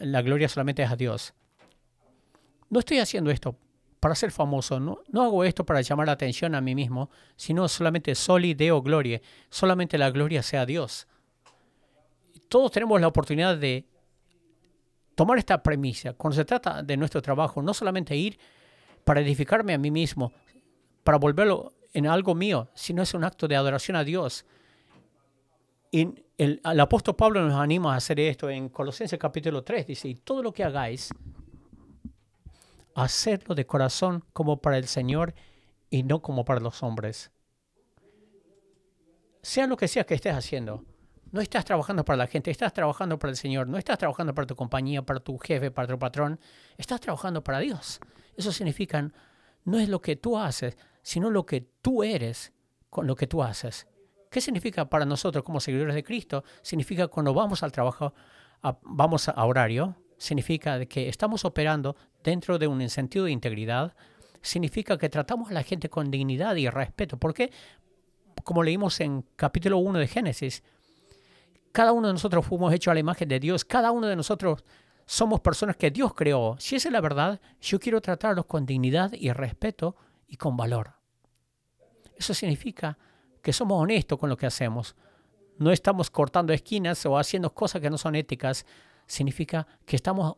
[0.00, 1.34] la gloria solamente es a Dios.
[2.68, 3.56] No estoy haciendo esto
[4.00, 7.68] para ser famoso, no, no hago esto para llamar la atención a mí mismo, sino
[7.68, 9.20] solamente Soli Deo Gloria,
[9.50, 11.06] solamente la gloria sea a Dios.
[12.48, 13.84] Todos tenemos la oportunidad de
[15.14, 16.14] tomar esta premisa.
[16.14, 18.38] Cuando se trata de nuestro trabajo, no solamente ir
[19.04, 20.32] para edificarme a mí mismo,
[21.02, 24.44] para volverlo en algo mío, sino es un acto de adoración a Dios.
[25.90, 30.14] Y el, apóstol Pablo nos anima a hacer esto en Colosenses capítulo 3, dice, y
[30.14, 31.10] todo lo que hagáis,
[32.94, 35.34] hacerlo de corazón como para el Señor
[35.90, 37.30] y no como para los hombres.
[39.42, 40.84] Sea lo que sea que estés haciendo,
[41.32, 44.46] no estás trabajando para la gente, estás trabajando para el Señor, no estás trabajando para
[44.46, 46.38] tu compañía, para tu jefe, para tu patrón,
[46.76, 48.00] estás trabajando para Dios.
[48.36, 49.10] Eso significa,
[49.64, 52.52] no es lo que tú haces, sino lo que tú eres
[52.88, 53.86] con lo que tú haces.
[54.30, 56.44] ¿Qué significa para nosotros como seguidores de Cristo?
[56.62, 58.14] Significa cuando vamos al trabajo,
[58.82, 63.94] vamos a horario, significa que estamos operando dentro de un sentido de integridad,
[64.40, 67.16] significa que tratamos a la gente con dignidad y respeto.
[67.16, 67.50] Porque,
[68.44, 70.62] como leímos en capítulo 1 de Génesis,
[71.72, 74.64] cada uno de nosotros fuimos hechos a la imagen de Dios, cada uno de nosotros
[75.06, 76.56] somos personas que Dios creó.
[76.58, 79.96] Si esa es la verdad, yo quiero tratarlos con dignidad y respeto
[80.30, 80.94] y con valor.
[82.16, 82.96] Eso significa
[83.42, 84.94] que somos honestos con lo que hacemos.
[85.58, 88.64] No estamos cortando esquinas o haciendo cosas que no son éticas.
[89.06, 90.36] Significa que estamos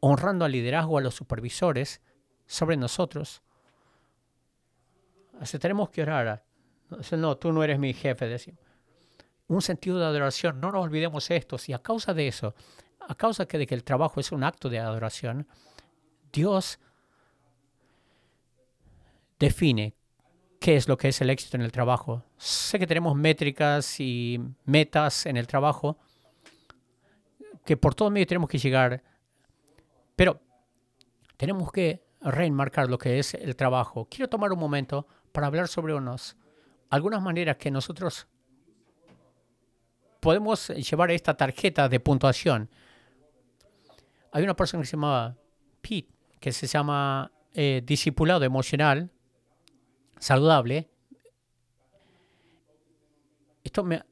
[0.00, 2.02] honrando al liderazgo, a los supervisores
[2.46, 3.42] sobre nosotros.
[5.40, 6.44] Así tenemos que orar.
[7.12, 8.60] No, tú no eres mi jefe, decimos.
[9.48, 10.60] Un sentido de adoración.
[10.60, 11.58] No nos olvidemos esto.
[11.58, 12.54] Si a causa de eso,
[13.00, 15.46] a causa de que el trabajo es un acto de adoración,
[16.32, 16.80] Dios
[19.38, 19.94] define
[20.60, 22.24] qué es lo que es el éxito en el trabajo.
[22.36, 25.98] Sé que tenemos métricas y metas en el trabajo
[27.64, 29.02] que por todo medio tenemos que llegar,
[30.14, 30.40] pero
[31.36, 34.06] tenemos que reenmarcar lo que es el trabajo.
[34.08, 36.36] Quiero tomar un momento para hablar sobre unos,
[36.88, 38.28] algunas maneras que nosotros
[40.20, 42.70] podemos llevar esta tarjeta de puntuación.
[44.32, 45.36] Hay una persona que se llama
[45.80, 46.08] Pete,
[46.40, 49.10] que se llama eh, discipulado emocional,
[50.18, 50.88] saludable,
[53.64, 54.02] esto me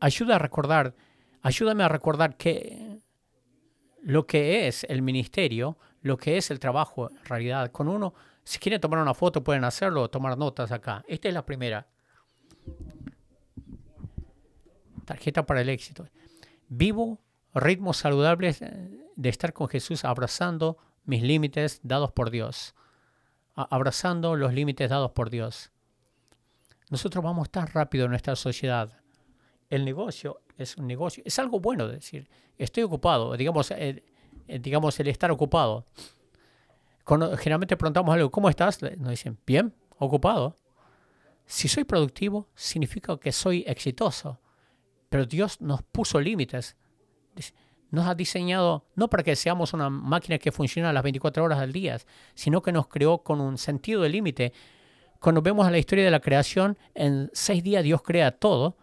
[0.00, 0.94] ayuda a recordar,
[1.42, 2.98] ayúdame a recordar que
[4.02, 7.70] lo que es el ministerio, lo que es el trabajo en realidad.
[7.70, 8.14] Con uno,
[8.44, 11.04] si quieren tomar una foto, pueden hacerlo, tomar notas acá.
[11.06, 11.86] Esta es la primera.
[15.04, 16.08] Tarjeta para el éxito.
[16.68, 17.20] Vivo
[17.54, 22.74] ritmos saludables eh, de estar con Jesús abrazando mis límites dados por Dios.
[23.54, 25.70] Abrazando los límites dados por Dios.
[26.90, 28.92] Nosotros vamos tan rápido en nuestra sociedad.
[29.70, 31.22] El negocio es un negocio.
[31.26, 32.28] Es algo bueno decir,
[32.58, 33.36] estoy ocupado.
[33.36, 34.02] Digamos, el,
[34.46, 35.86] digamos, el estar ocupado.
[37.04, 38.80] Cuando generalmente preguntamos algo, ¿cómo estás?
[38.82, 40.58] Nos dicen, bien, ocupado.
[41.46, 44.40] Si soy productivo, significa que soy exitoso.
[45.08, 46.76] Pero Dios nos puso límites.
[47.92, 51.72] Nos ha diseñado no para que seamos una máquina que funciona las 24 horas al
[51.72, 51.98] día,
[52.34, 54.52] sino que nos creó con un sentido de límite.
[55.20, 58.76] Cuando vemos la historia de la creación, en seis días Dios crea todo,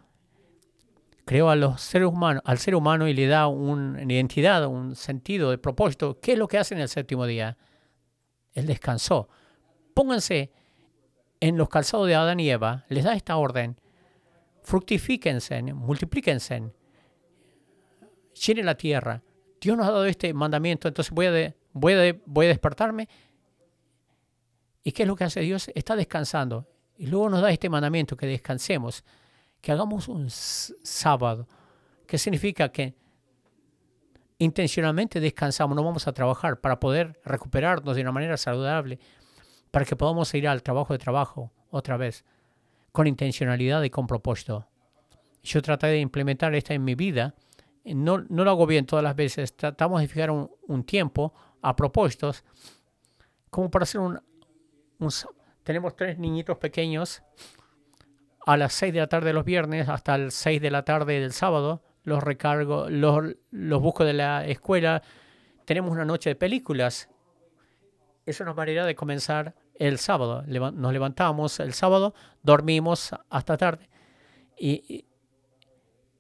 [1.26, 5.52] creó a los seres humanos, al ser humano y le da una identidad, un sentido
[5.52, 6.22] de propósito.
[6.22, 7.58] ¿Qué es lo que hace en el séptimo día?
[8.54, 9.28] Él descansó.
[9.94, 10.54] Pónganse
[11.42, 13.76] en los calzados de Adán y Eva, les da esta orden
[14.70, 16.72] fructifíquense, multiplíquense,
[18.46, 19.22] llenen la tierra.
[19.62, 23.08] Dios nos ha dado este mandamiento, entonces voy a, voy a despertarme.
[24.84, 25.70] ¿Y qué es lo que hace Dios?
[25.76, 26.68] Está descansando.
[26.98, 29.04] Y luego nos da este mandamiento, que descansemos,
[29.62, 31.48] que hagamos un sábado,
[32.06, 32.96] que significa que
[34.38, 39.00] intencionalmente descansamos, no vamos a trabajar para poder recuperarnos de una manera saludable,
[39.72, 42.26] para que podamos ir al trabajo de trabajo otra vez
[42.92, 44.68] con intencionalidad y con propósito.
[45.44, 47.36] Yo traté de implementar esto en mi vida.
[47.86, 49.56] No, no lo hago bien todas las veces.
[49.56, 52.44] Tratamos de fijar un, tiempo a propósitos,
[53.50, 54.20] como para hacer un,
[55.64, 57.24] Tenemos tres niñitos pequeños.
[58.46, 61.20] A las 6 de la tarde de los viernes hasta las 6 de la tarde
[61.20, 65.02] del sábado los recargo, los, los busco de la escuela.
[65.66, 67.10] Tenemos una noche de películas.
[68.26, 70.44] Es una manera de comenzar el sábado.
[70.46, 72.14] Nos levantamos el sábado,
[72.44, 73.90] dormimos hasta tarde.
[74.58, 75.06] Y,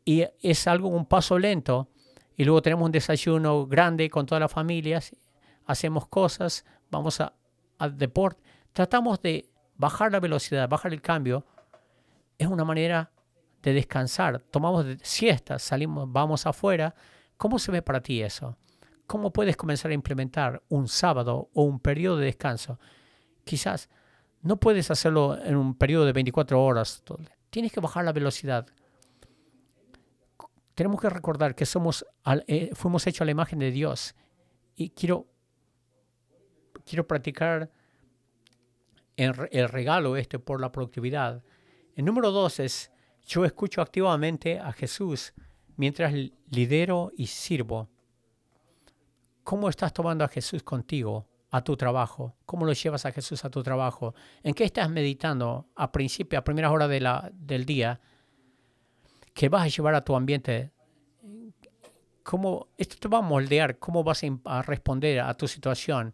[0.06, 1.90] y es algo, un paso lento.
[2.36, 5.16] Y luego tenemos un desayuno grande con todas las familias.
[5.66, 7.22] Hacemos cosas, vamos
[7.78, 8.42] al deporte.
[8.74, 11.46] Tratamos de bajar la velocidad, bajar el cambio.
[12.38, 13.12] Es una manera
[13.62, 14.40] de descansar.
[14.40, 16.96] Tomamos siestas, salimos, vamos afuera.
[17.38, 18.58] ¿Cómo se ve para ti eso?
[19.06, 22.80] ¿Cómo puedes comenzar a implementar un sábado o un periodo de descanso?
[23.44, 23.90] Quizás
[24.42, 27.04] no puedes hacerlo en un periodo de 24 horas.
[27.50, 28.68] Tienes que bajar la velocidad.
[30.80, 32.06] Tenemos que recordar que somos,
[32.48, 34.16] eh, fuimos hechos a la imagen de Dios.
[34.78, 35.28] Y quiero,
[36.86, 37.70] quiero practicar
[39.18, 41.44] el, el regalo este por la productividad.
[41.98, 42.94] El número dos es,
[43.28, 45.34] yo escucho activamente a Jesús
[45.76, 46.14] mientras
[46.50, 47.90] lidero y sirvo.
[49.44, 51.28] ¿Cómo estás tomando a Jesús contigo?
[51.52, 52.38] a tu trabajo?
[52.46, 54.14] ¿Cómo lo llevas a Jesús a tu trabajo?
[54.44, 58.00] ¿En qué estás meditando a principio, a primeras horas de la, del día?
[59.34, 60.72] ¿Qué vas a llevar a tu ambiente?
[62.24, 66.14] ¿Cómo, esto te va a moldear cómo vas a, responder a tu situación.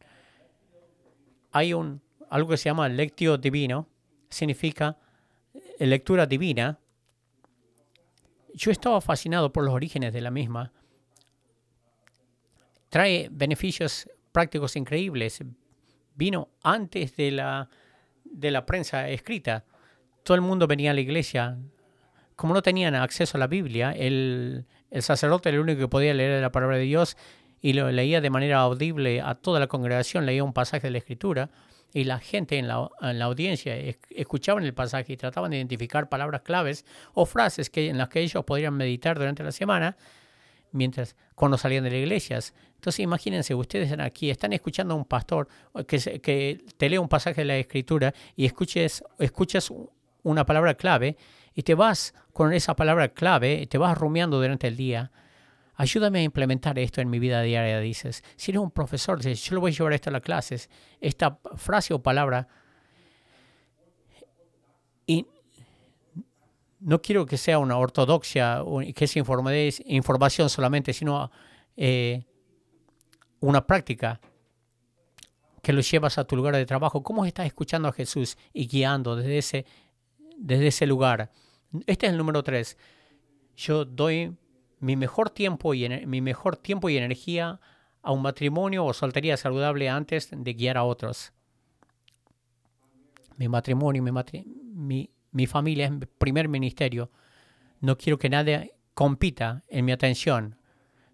[1.52, 3.90] Hay un, algo que se llama lectio divino,
[4.30, 4.98] significa
[5.54, 6.80] eh, lectura divina.
[8.54, 10.72] Yo estaba fascinado por los orígenes de la misma.
[12.90, 15.44] Trae beneficios prácticos increíbles.
[16.14, 17.70] Vino antes de la,
[18.24, 19.66] de la prensa escrita.
[20.24, 21.58] Todo el mundo venía a la iglesia.
[22.36, 24.66] Como no tenían acceso a la Biblia, el,
[25.00, 27.18] sacerdote era el único que podía leer la palabra de Dios
[27.62, 30.98] y lo leía de manera audible a toda la congregación, leía un pasaje de la
[30.98, 31.50] Escritura
[31.94, 33.76] y la gente en la, en la audiencia
[34.10, 38.20] escuchaban el pasaje y trataban de identificar palabras claves o frases que, en las que
[38.20, 39.96] ellos podrían meditar durante la semana
[40.76, 42.54] mientras cuando salían de las iglesias.
[42.76, 45.48] Entonces imagínense, ustedes están aquí, están escuchando a un pastor
[45.88, 49.72] que, que te lee un pasaje de la escritura y escuches, escuchas
[50.24, 51.16] una palabra clave
[51.56, 55.12] y te vas con esa palabra clave, te vas rumiando durante el día.
[55.76, 58.24] Ayúdame a implementar esto en mi vida diaria, dices.
[58.36, 61.40] Si eres un profesor, dices, yo lo voy a llevar esto a las clases, esta
[61.56, 62.48] frase o palabra.
[65.08, 65.28] Y
[66.82, 68.62] no quiero que sea una ortodoxia,
[68.94, 71.32] que es información solamente, sino
[71.78, 72.26] eh,
[73.40, 74.20] una práctica
[75.62, 77.02] que lo llevas a tu lugar de trabajo.
[77.02, 79.66] ¿Cómo estás escuchando a Jesús y guiando desde ese,
[80.38, 81.32] desde ese lugar?
[81.86, 82.78] Este es el número tres.
[83.56, 84.36] Yo doy
[84.80, 87.60] mi mejor tiempo y mi mejor tiempo y energía
[88.02, 91.34] a un matrimonio o soltería saludable antes de guiar a otros.
[93.38, 94.12] Mi matrimonio, mi,
[94.74, 97.12] mi, mi familia es mi primer ministerio.
[97.82, 100.58] No quiero que nadie compita en mi atención.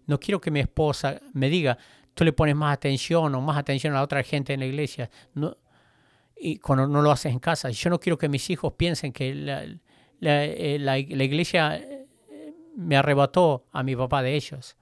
[0.06, 1.78] No quiero que mi esposa me diga,
[2.14, 5.10] tú le pones más atención o más atención a otra gente en la iglesia.
[5.34, 5.56] No,
[6.36, 7.70] y cuando no lo haces en casa.
[7.70, 9.78] Yo no quiero que mis hijos piensen que
[10.22, 12.06] la, eh, la, la iglesia eh,
[12.76, 14.76] me arrebató a mi papá de ellos.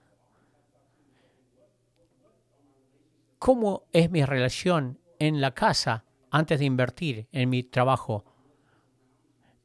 [3.38, 8.26] ¿Cómo es mi relación en la casa antes de invertir en mi trabajo?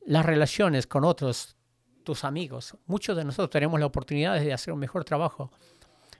[0.05, 1.57] Las relaciones con otros,
[2.05, 2.78] tus amigos.
[2.86, 5.51] Muchos de nosotros tenemos la oportunidad de hacer un mejor trabajo.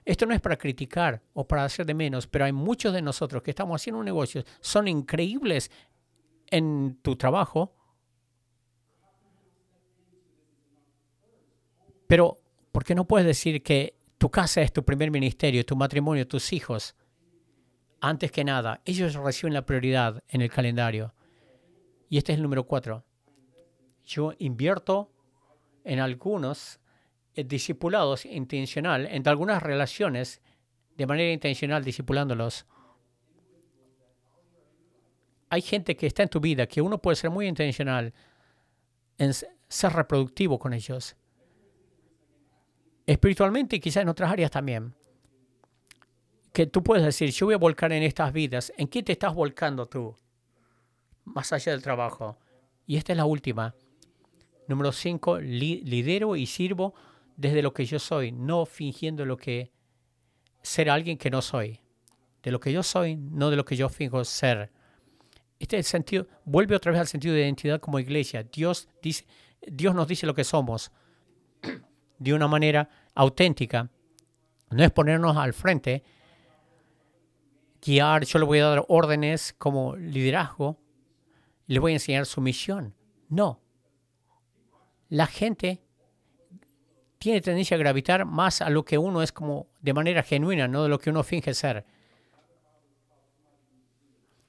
[0.04, 3.42] Esto no es para criticar o para hacer de menos, pero hay muchos de nosotros
[3.42, 5.70] que estamos haciendo un negocio, son increíbles
[6.50, 7.75] en tu trabajo,
[12.06, 12.38] pero
[12.72, 16.52] ¿por qué no puedes decir que tu casa es tu primer ministerio, tu matrimonio, tus
[16.52, 16.94] hijos?
[18.00, 21.14] antes que nada, ellos reciben la prioridad en el calendario.
[22.08, 23.04] Y este es el número cuatro.
[24.04, 25.10] Yo invierto
[25.84, 26.78] en algunos
[27.34, 30.40] eh, discipulados intencional, en algunas relaciones,
[30.96, 32.66] de manera intencional, discipulándolos.
[35.50, 38.14] Hay gente que está en tu vida que uno puede ser muy intencional
[39.18, 41.16] en ser reproductivo con ellos.
[43.06, 44.94] Espiritualmente y quizás en otras áreas también
[46.56, 48.72] que tú puedes decir, yo voy a volcar en estas vidas.
[48.78, 50.16] ¿En qué te estás volcando tú?
[51.26, 52.38] Más allá del trabajo.
[52.86, 53.74] Y esta es la última.
[54.66, 56.94] Número cinco, lidero y sirvo
[57.36, 59.70] desde lo que yo soy, no fingiendo lo que
[60.62, 61.78] ser alguien que no soy.
[62.42, 64.72] De lo que yo soy, no de lo que yo fingo ser.
[65.58, 68.44] Este sentido, vuelve otra vez al sentido de identidad como iglesia.
[68.44, 69.26] Dios, dice,
[69.60, 70.90] Dios nos dice lo que somos
[72.18, 73.90] de una manera auténtica.
[74.70, 76.02] No es ponernos al frente
[77.86, 80.78] guiar, yo le voy a dar órdenes como liderazgo,
[81.66, 82.94] le voy a enseñar su misión.
[83.28, 83.60] No.
[85.08, 85.82] La gente
[87.18, 90.82] tiene tendencia a gravitar más a lo que uno es como de manera genuina, no
[90.82, 91.84] de lo que uno finge ser.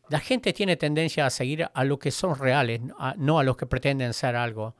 [0.09, 2.81] La gente tiene tendencia a seguir a lo que son reales,
[3.17, 4.73] no a los que pretenden ser algo.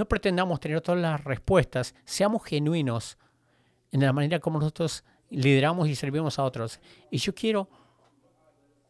[0.00, 3.18] No pretendamos tener todas las respuestas, seamos genuinos
[3.92, 6.80] en la manera como nosotros lideramos y servimos a otros.
[7.10, 7.68] Y yo quiero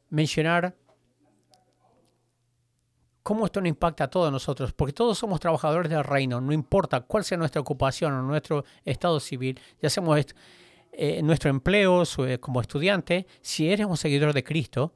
[0.08, 0.76] mencionar
[3.24, 7.00] cómo esto nos impacta a todos nosotros, porque todos somos trabajadores del reino, no importa
[7.00, 10.24] cuál sea nuestra ocupación o nuestro estado civil, ya seamos
[10.92, 14.94] eh, nuestro empleo eh, como estudiante, si eres un seguidor de Cristo,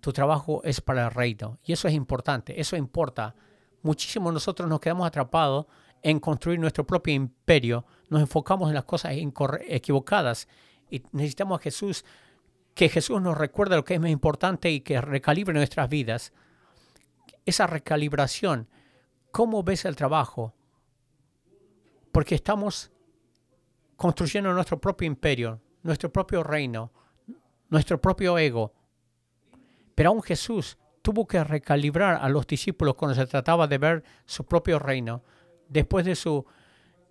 [0.00, 1.58] tu trabajo es para el reino.
[1.64, 3.34] Y eso es importante, eso importa.
[3.82, 5.66] Muchísimo nosotros nos quedamos atrapados
[6.02, 9.12] en construir nuestro propio imperio, nos enfocamos en las cosas
[9.66, 10.48] equivocadas
[10.90, 12.04] y necesitamos a Jesús,
[12.74, 16.32] que Jesús nos recuerde lo que es más importante y que recalibre nuestras vidas.
[17.44, 18.68] Esa recalibración,
[19.30, 20.54] ¿cómo ves el trabajo?
[22.12, 22.92] Porque estamos
[23.96, 26.92] construyendo nuestro propio imperio, nuestro propio reino,
[27.68, 28.72] nuestro propio ego.
[29.94, 34.44] Pero aún Jesús tuvo que recalibrar a los discípulos cuando se trataba de ver su
[34.44, 35.22] propio reino
[35.68, 36.46] después de su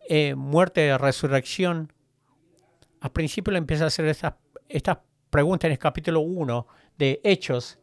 [0.10, 1.94] eh, muerte y resurrección,
[3.02, 4.34] al principio le empieza a hacer estas
[4.70, 6.68] esta preguntas en el capítulo 1
[6.98, 7.80] de Hechos.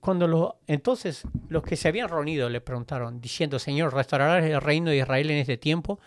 [0.00, 4.90] Cuando lo, entonces los que se habían reunido le preguntaron, diciendo, Señor, ¿restaurarás el reino
[4.90, 5.98] de Israel en este tiempo?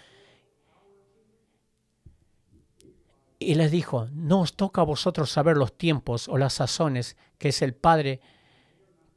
[3.40, 7.50] Y les dijo, no os toca a vosotros saber los tiempos o las sazones que
[7.50, 8.20] es el Padre,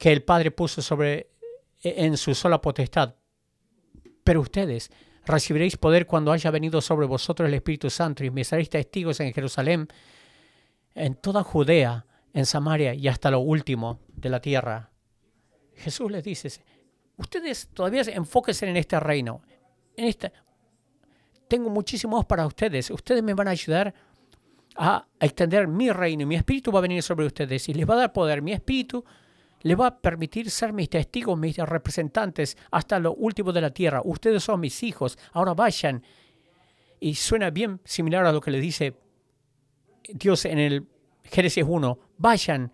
[0.00, 1.28] que el Padre puso sobre
[1.82, 3.16] en su sola potestad,
[4.24, 4.90] pero ustedes
[5.26, 9.34] recibiréis poder cuando haya venido sobre vosotros el Espíritu Santo y me seréis testigos en
[9.34, 9.88] Jerusalén,
[10.94, 14.90] en toda Judea, en Samaria y hasta lo último de la tierra.
[15.74, 16.50] Jesús les dice,
[17.18, 19.42] ustedes todavía enfóquense en este reino.
[19.98, 20.14] En
[21.46, 22.90] tengo muchísimos para ustedes.
[22.90, 23.92] Ustedes me van a ayudar
[24.76, 26.26] a extender mi reino.
[26.26, 28.40] Mi espíritu va a venir sobre ustedes y les va a dar poder.
[28.40, 29.04] Mi espíritu
[29.62, 34.00] le va a permitir ser mis testigos, mis representantes hasta lo último de la tierra.
[34.04, 36.02] Ustedes son mis hijos, ahora vayan.
[36.98, 38.96] Y suena bien similar a lo que le dice
[40.08, 40.86] Dios en el
[41.24, 41.98] Génesis 1.
[42.18, 42.72] Vayan,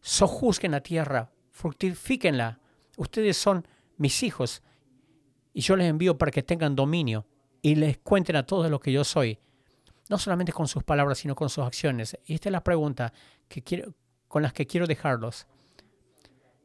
[0.00, 2.60] sojuzguen la tierra, fructifíquenla.
[2.96, 4.62] Ustedes son mis hijos
[5.52, 7.26] y yo les envío para que tengan dominio
[7.62, 9.38] y les cuenten a todos lo que yo soy.
[10.08, 12.16] No solamente con sus palabras, sino con sus acciones.
[12.26, 13.12] Y esta es la pregunta
[13.48, 13.94] que quiero,
[14.28, 15.46] con las que quiero dejarlos.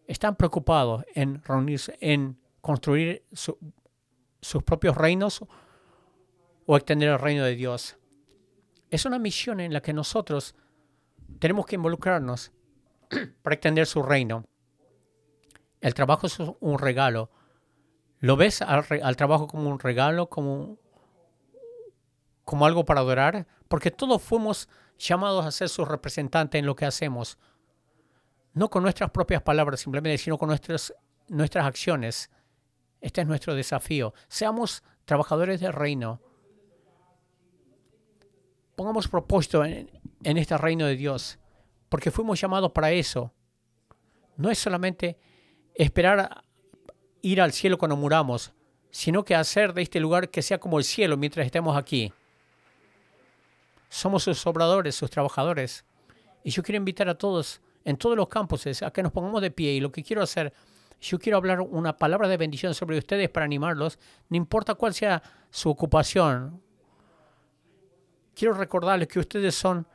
[0.08, 5.44] Están preocupados en reunirse, en construir sus propios reinos
[6.66, 7.98] o extender el reino de Dios.
[8.90, 10.56] Es una misión en la que nosotros
[11.40, 12.52] tenemos que involucrarnos
[13.42, 14.46] para extender su reino.
[15.80, 17.32] El trabajo es un regalo.
[18.20, 20.78] ¿Lo ves al, trabajo como un regalo, como,
[22.44, 26.86] como algo para adorar, porque todos fuimos llamados a ser sus representantes en lo que
[26.86, 27.40] hacemos.
[28.54, 30.94] No con nuestras propias palabras simplemente, sino con nuestras,
[31.28, 32.30] nuestras acciones.
[33.00, 34.14] Este es nuestro desafío.
[34.28, 36.22] Seamos trabajadores del reino.
[38.76, 39.90] Pongamos propósito en,
[40.24, 41.40] en este reino de Dios,
[41.90, 43.34] porque fuimos llamados para eso.
[44.38, 45.18] No es solamente
[45.76, 46.44] esperar
[47.22, 48.54] ir al cielo cuando muramos,
[48.90, 52.12] sino que hacer de este lugar que sea como el cielo mientras estemos aquí.
[53.90, 55.86] Somos sus obradores, sus trabajadores.
[56.44, 59.52] Y yo quiero invitar a todos, en todos los campos, a que nos pongamos de
[59.52, 59.74] pie.
[59.74, 60.54] Y lo que quiero hacer,
[61.00, 65.22] yo quiero hablar una palabra de bendición sobre ustedes para animarlos, no importa cuál sea
[65.50, 66.62] su ocupación.
[68.34, 69.86] Quiero recordarles que ustedes son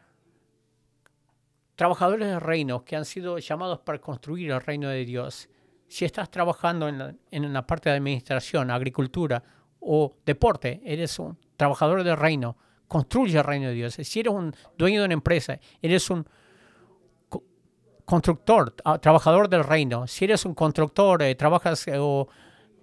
[1.75, 5.49] trabajadores del reino, que han sido llamados para construir el reino de Dios
[5.89, 9.43] si estás trabajando en la, en parte de administración, agricultura
[9.81, 12.57] o deporte, eres un trabajador del reino,
[12.89, 13.95] construye el reino de Dios.
[13.95, 16.27] Si eres un dueño de una empresa, eres un
[18.07, 20.07] constructor, ah, trabajador del reino.
[20.07, 22.01] Si eres un constructor, eh, trabajas eh,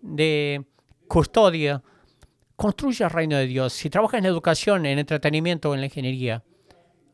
[0.02, 0.66] de
[1.08, 1.82] custodia,
[2.56, 3.74] construye el reino de Dios.
[3.74, 6.44] Si trabajas en educación, en entretenimiento o en la ingeniería,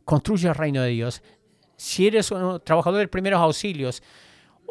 [0.03, 1.21] construye el reino de Dios.
[1.77, 4.03] Si eres un trabajador de primeros auxilios,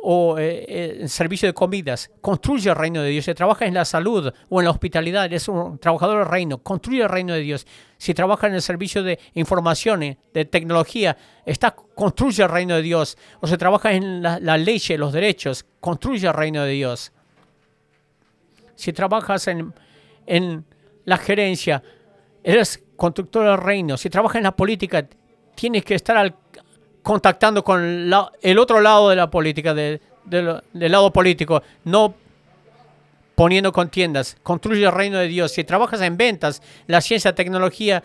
[0.02, 0.64] o eh,
[1.02, 3.24] eh servicio de comidas, construye el reino de Dios.
[3.24, 7.02] Si trabajas en la salud o en la hospitalidad, eres un trabajador del reino, construye
[7.02, 7.66] el reino de Dios.
[7.96, 12.82] Si trabajas en el servicio de información, eh, de tecnología, está, construye el reino de
[12.82, 13.18] Dios.
[13.40, 17.12] O si trabajas en la, la ley, los derechos, construye el reino de Dios.
[18.74, 19.74] Si trabajas en,
[20.26, 20.64] en
[21.04, 21.82] la gerencia,
[22.44, 23.96] eres constructor del reino.
[23.96, 25.08] Si trabajas en la política,
[25.54, 26.36] tienes que estar al,
[27.08, 29.98] contactando con el otro lado de la política, del
[30.74, 32.12] lado político, no
[33.34, 34.36] poniendo contiendas.
[34.42, 35.52] Construye el reino de Dios.
[35.52, 38.04] Si trabajas en ventas, la ciencia, tecnología,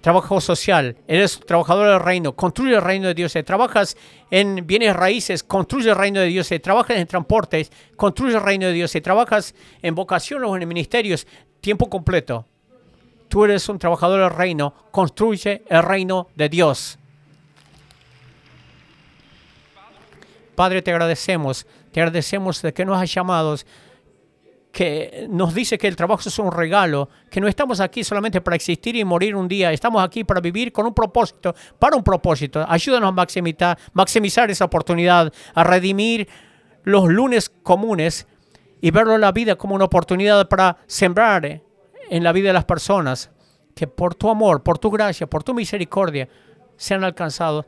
[0.00, 3.32] trabajo social, eres trabajador del reino, construye el reino de Dios.
[3.32, 3.96] Si trabajas
[4.30, 6.46] en bienes raíces, construye el reino de Dios.
[6.46, 8.92] Si trabajas en transportes, construye el reino de Dios.
[8.92, 9.52] Si trabajas
[9.82, 11.26] en vocación o en ministerios,
[11.60, 12.46] tiempo completo.
[13.28, 17.00] Tú eres un trabajador del reino, construye el reino de Dios.
[20.54, 23.56] Padre, te agradecemos, te agradecemos de que nos has llamado,
[24.72, 28.56] que nos dice que el trabajo es un regalo, que no estamos aquí solamente para
[28.56, 32.64] existir y morir un día, estamos aquí para vivir con un propósito, para un propósito.
[32.68, 36.28] Ayúdanos a maximizar, maximizar esa oportunidad, a redimir
[36.82, 38.26] los lunes comunes
[38.80, 41.62] y verlo en la vida como una oportunidad para sembrar
[42.10, 43.30] en la vida de las personas,
[43.74, 46.28] que por tu amor, por tu gracia, por tu misericordia
[46.76, 47.64] sean alcanzados.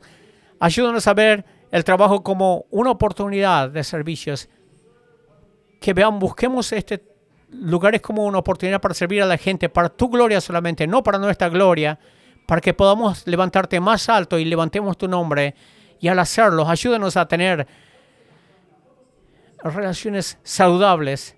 [0.59, 4.49] Ayúdanos a ver el trabajo como una oportunidad de servicios.
[5.79, 7.03] Que vean, busquemos este
[7.49, 11.17] lugares como una oportunidad para servir a la gente, para tu gloria solamente, no para
[11.17, 11.97] nuestra gloria,
[12.45, 15.55] para que podamos levantarte más alto y levantemos tu nombre.
[15.99, 17.67] Y al hacerlo, ayúdanos a tener
[19.63, 21.35] relaciones saludables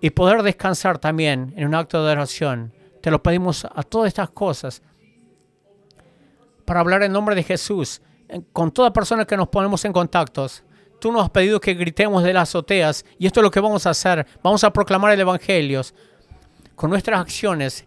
[0.00, 2.72] y poder descansar también en un acto de oración.
[3.00, 4.82] Te lo pedimos a todas estas cosas
[6.64, 8.02] para hablar en nombre de Jesús
[8.52, 10.62] con toda persona que nos ponemos en contactos.
[11.00, 13.86] Tú nos has pedido que gritemos de las azoteas y esto es lo que vamos
[13.86, 14.26] a hacer.
[14.42, 15.82] Vamos a proclamar el Evangelio
[16.74, 17.84] con nuestras acciones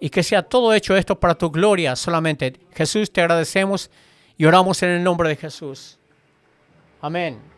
[0.00, 2.58] y que sea todo hecho esto para tu gloria solamente.
[2.72, 3.90] Jesús, te agradecemos
[4.36, 5.98] y oramos en el nombre de Jesús.
[7.00, 7.49] Amén.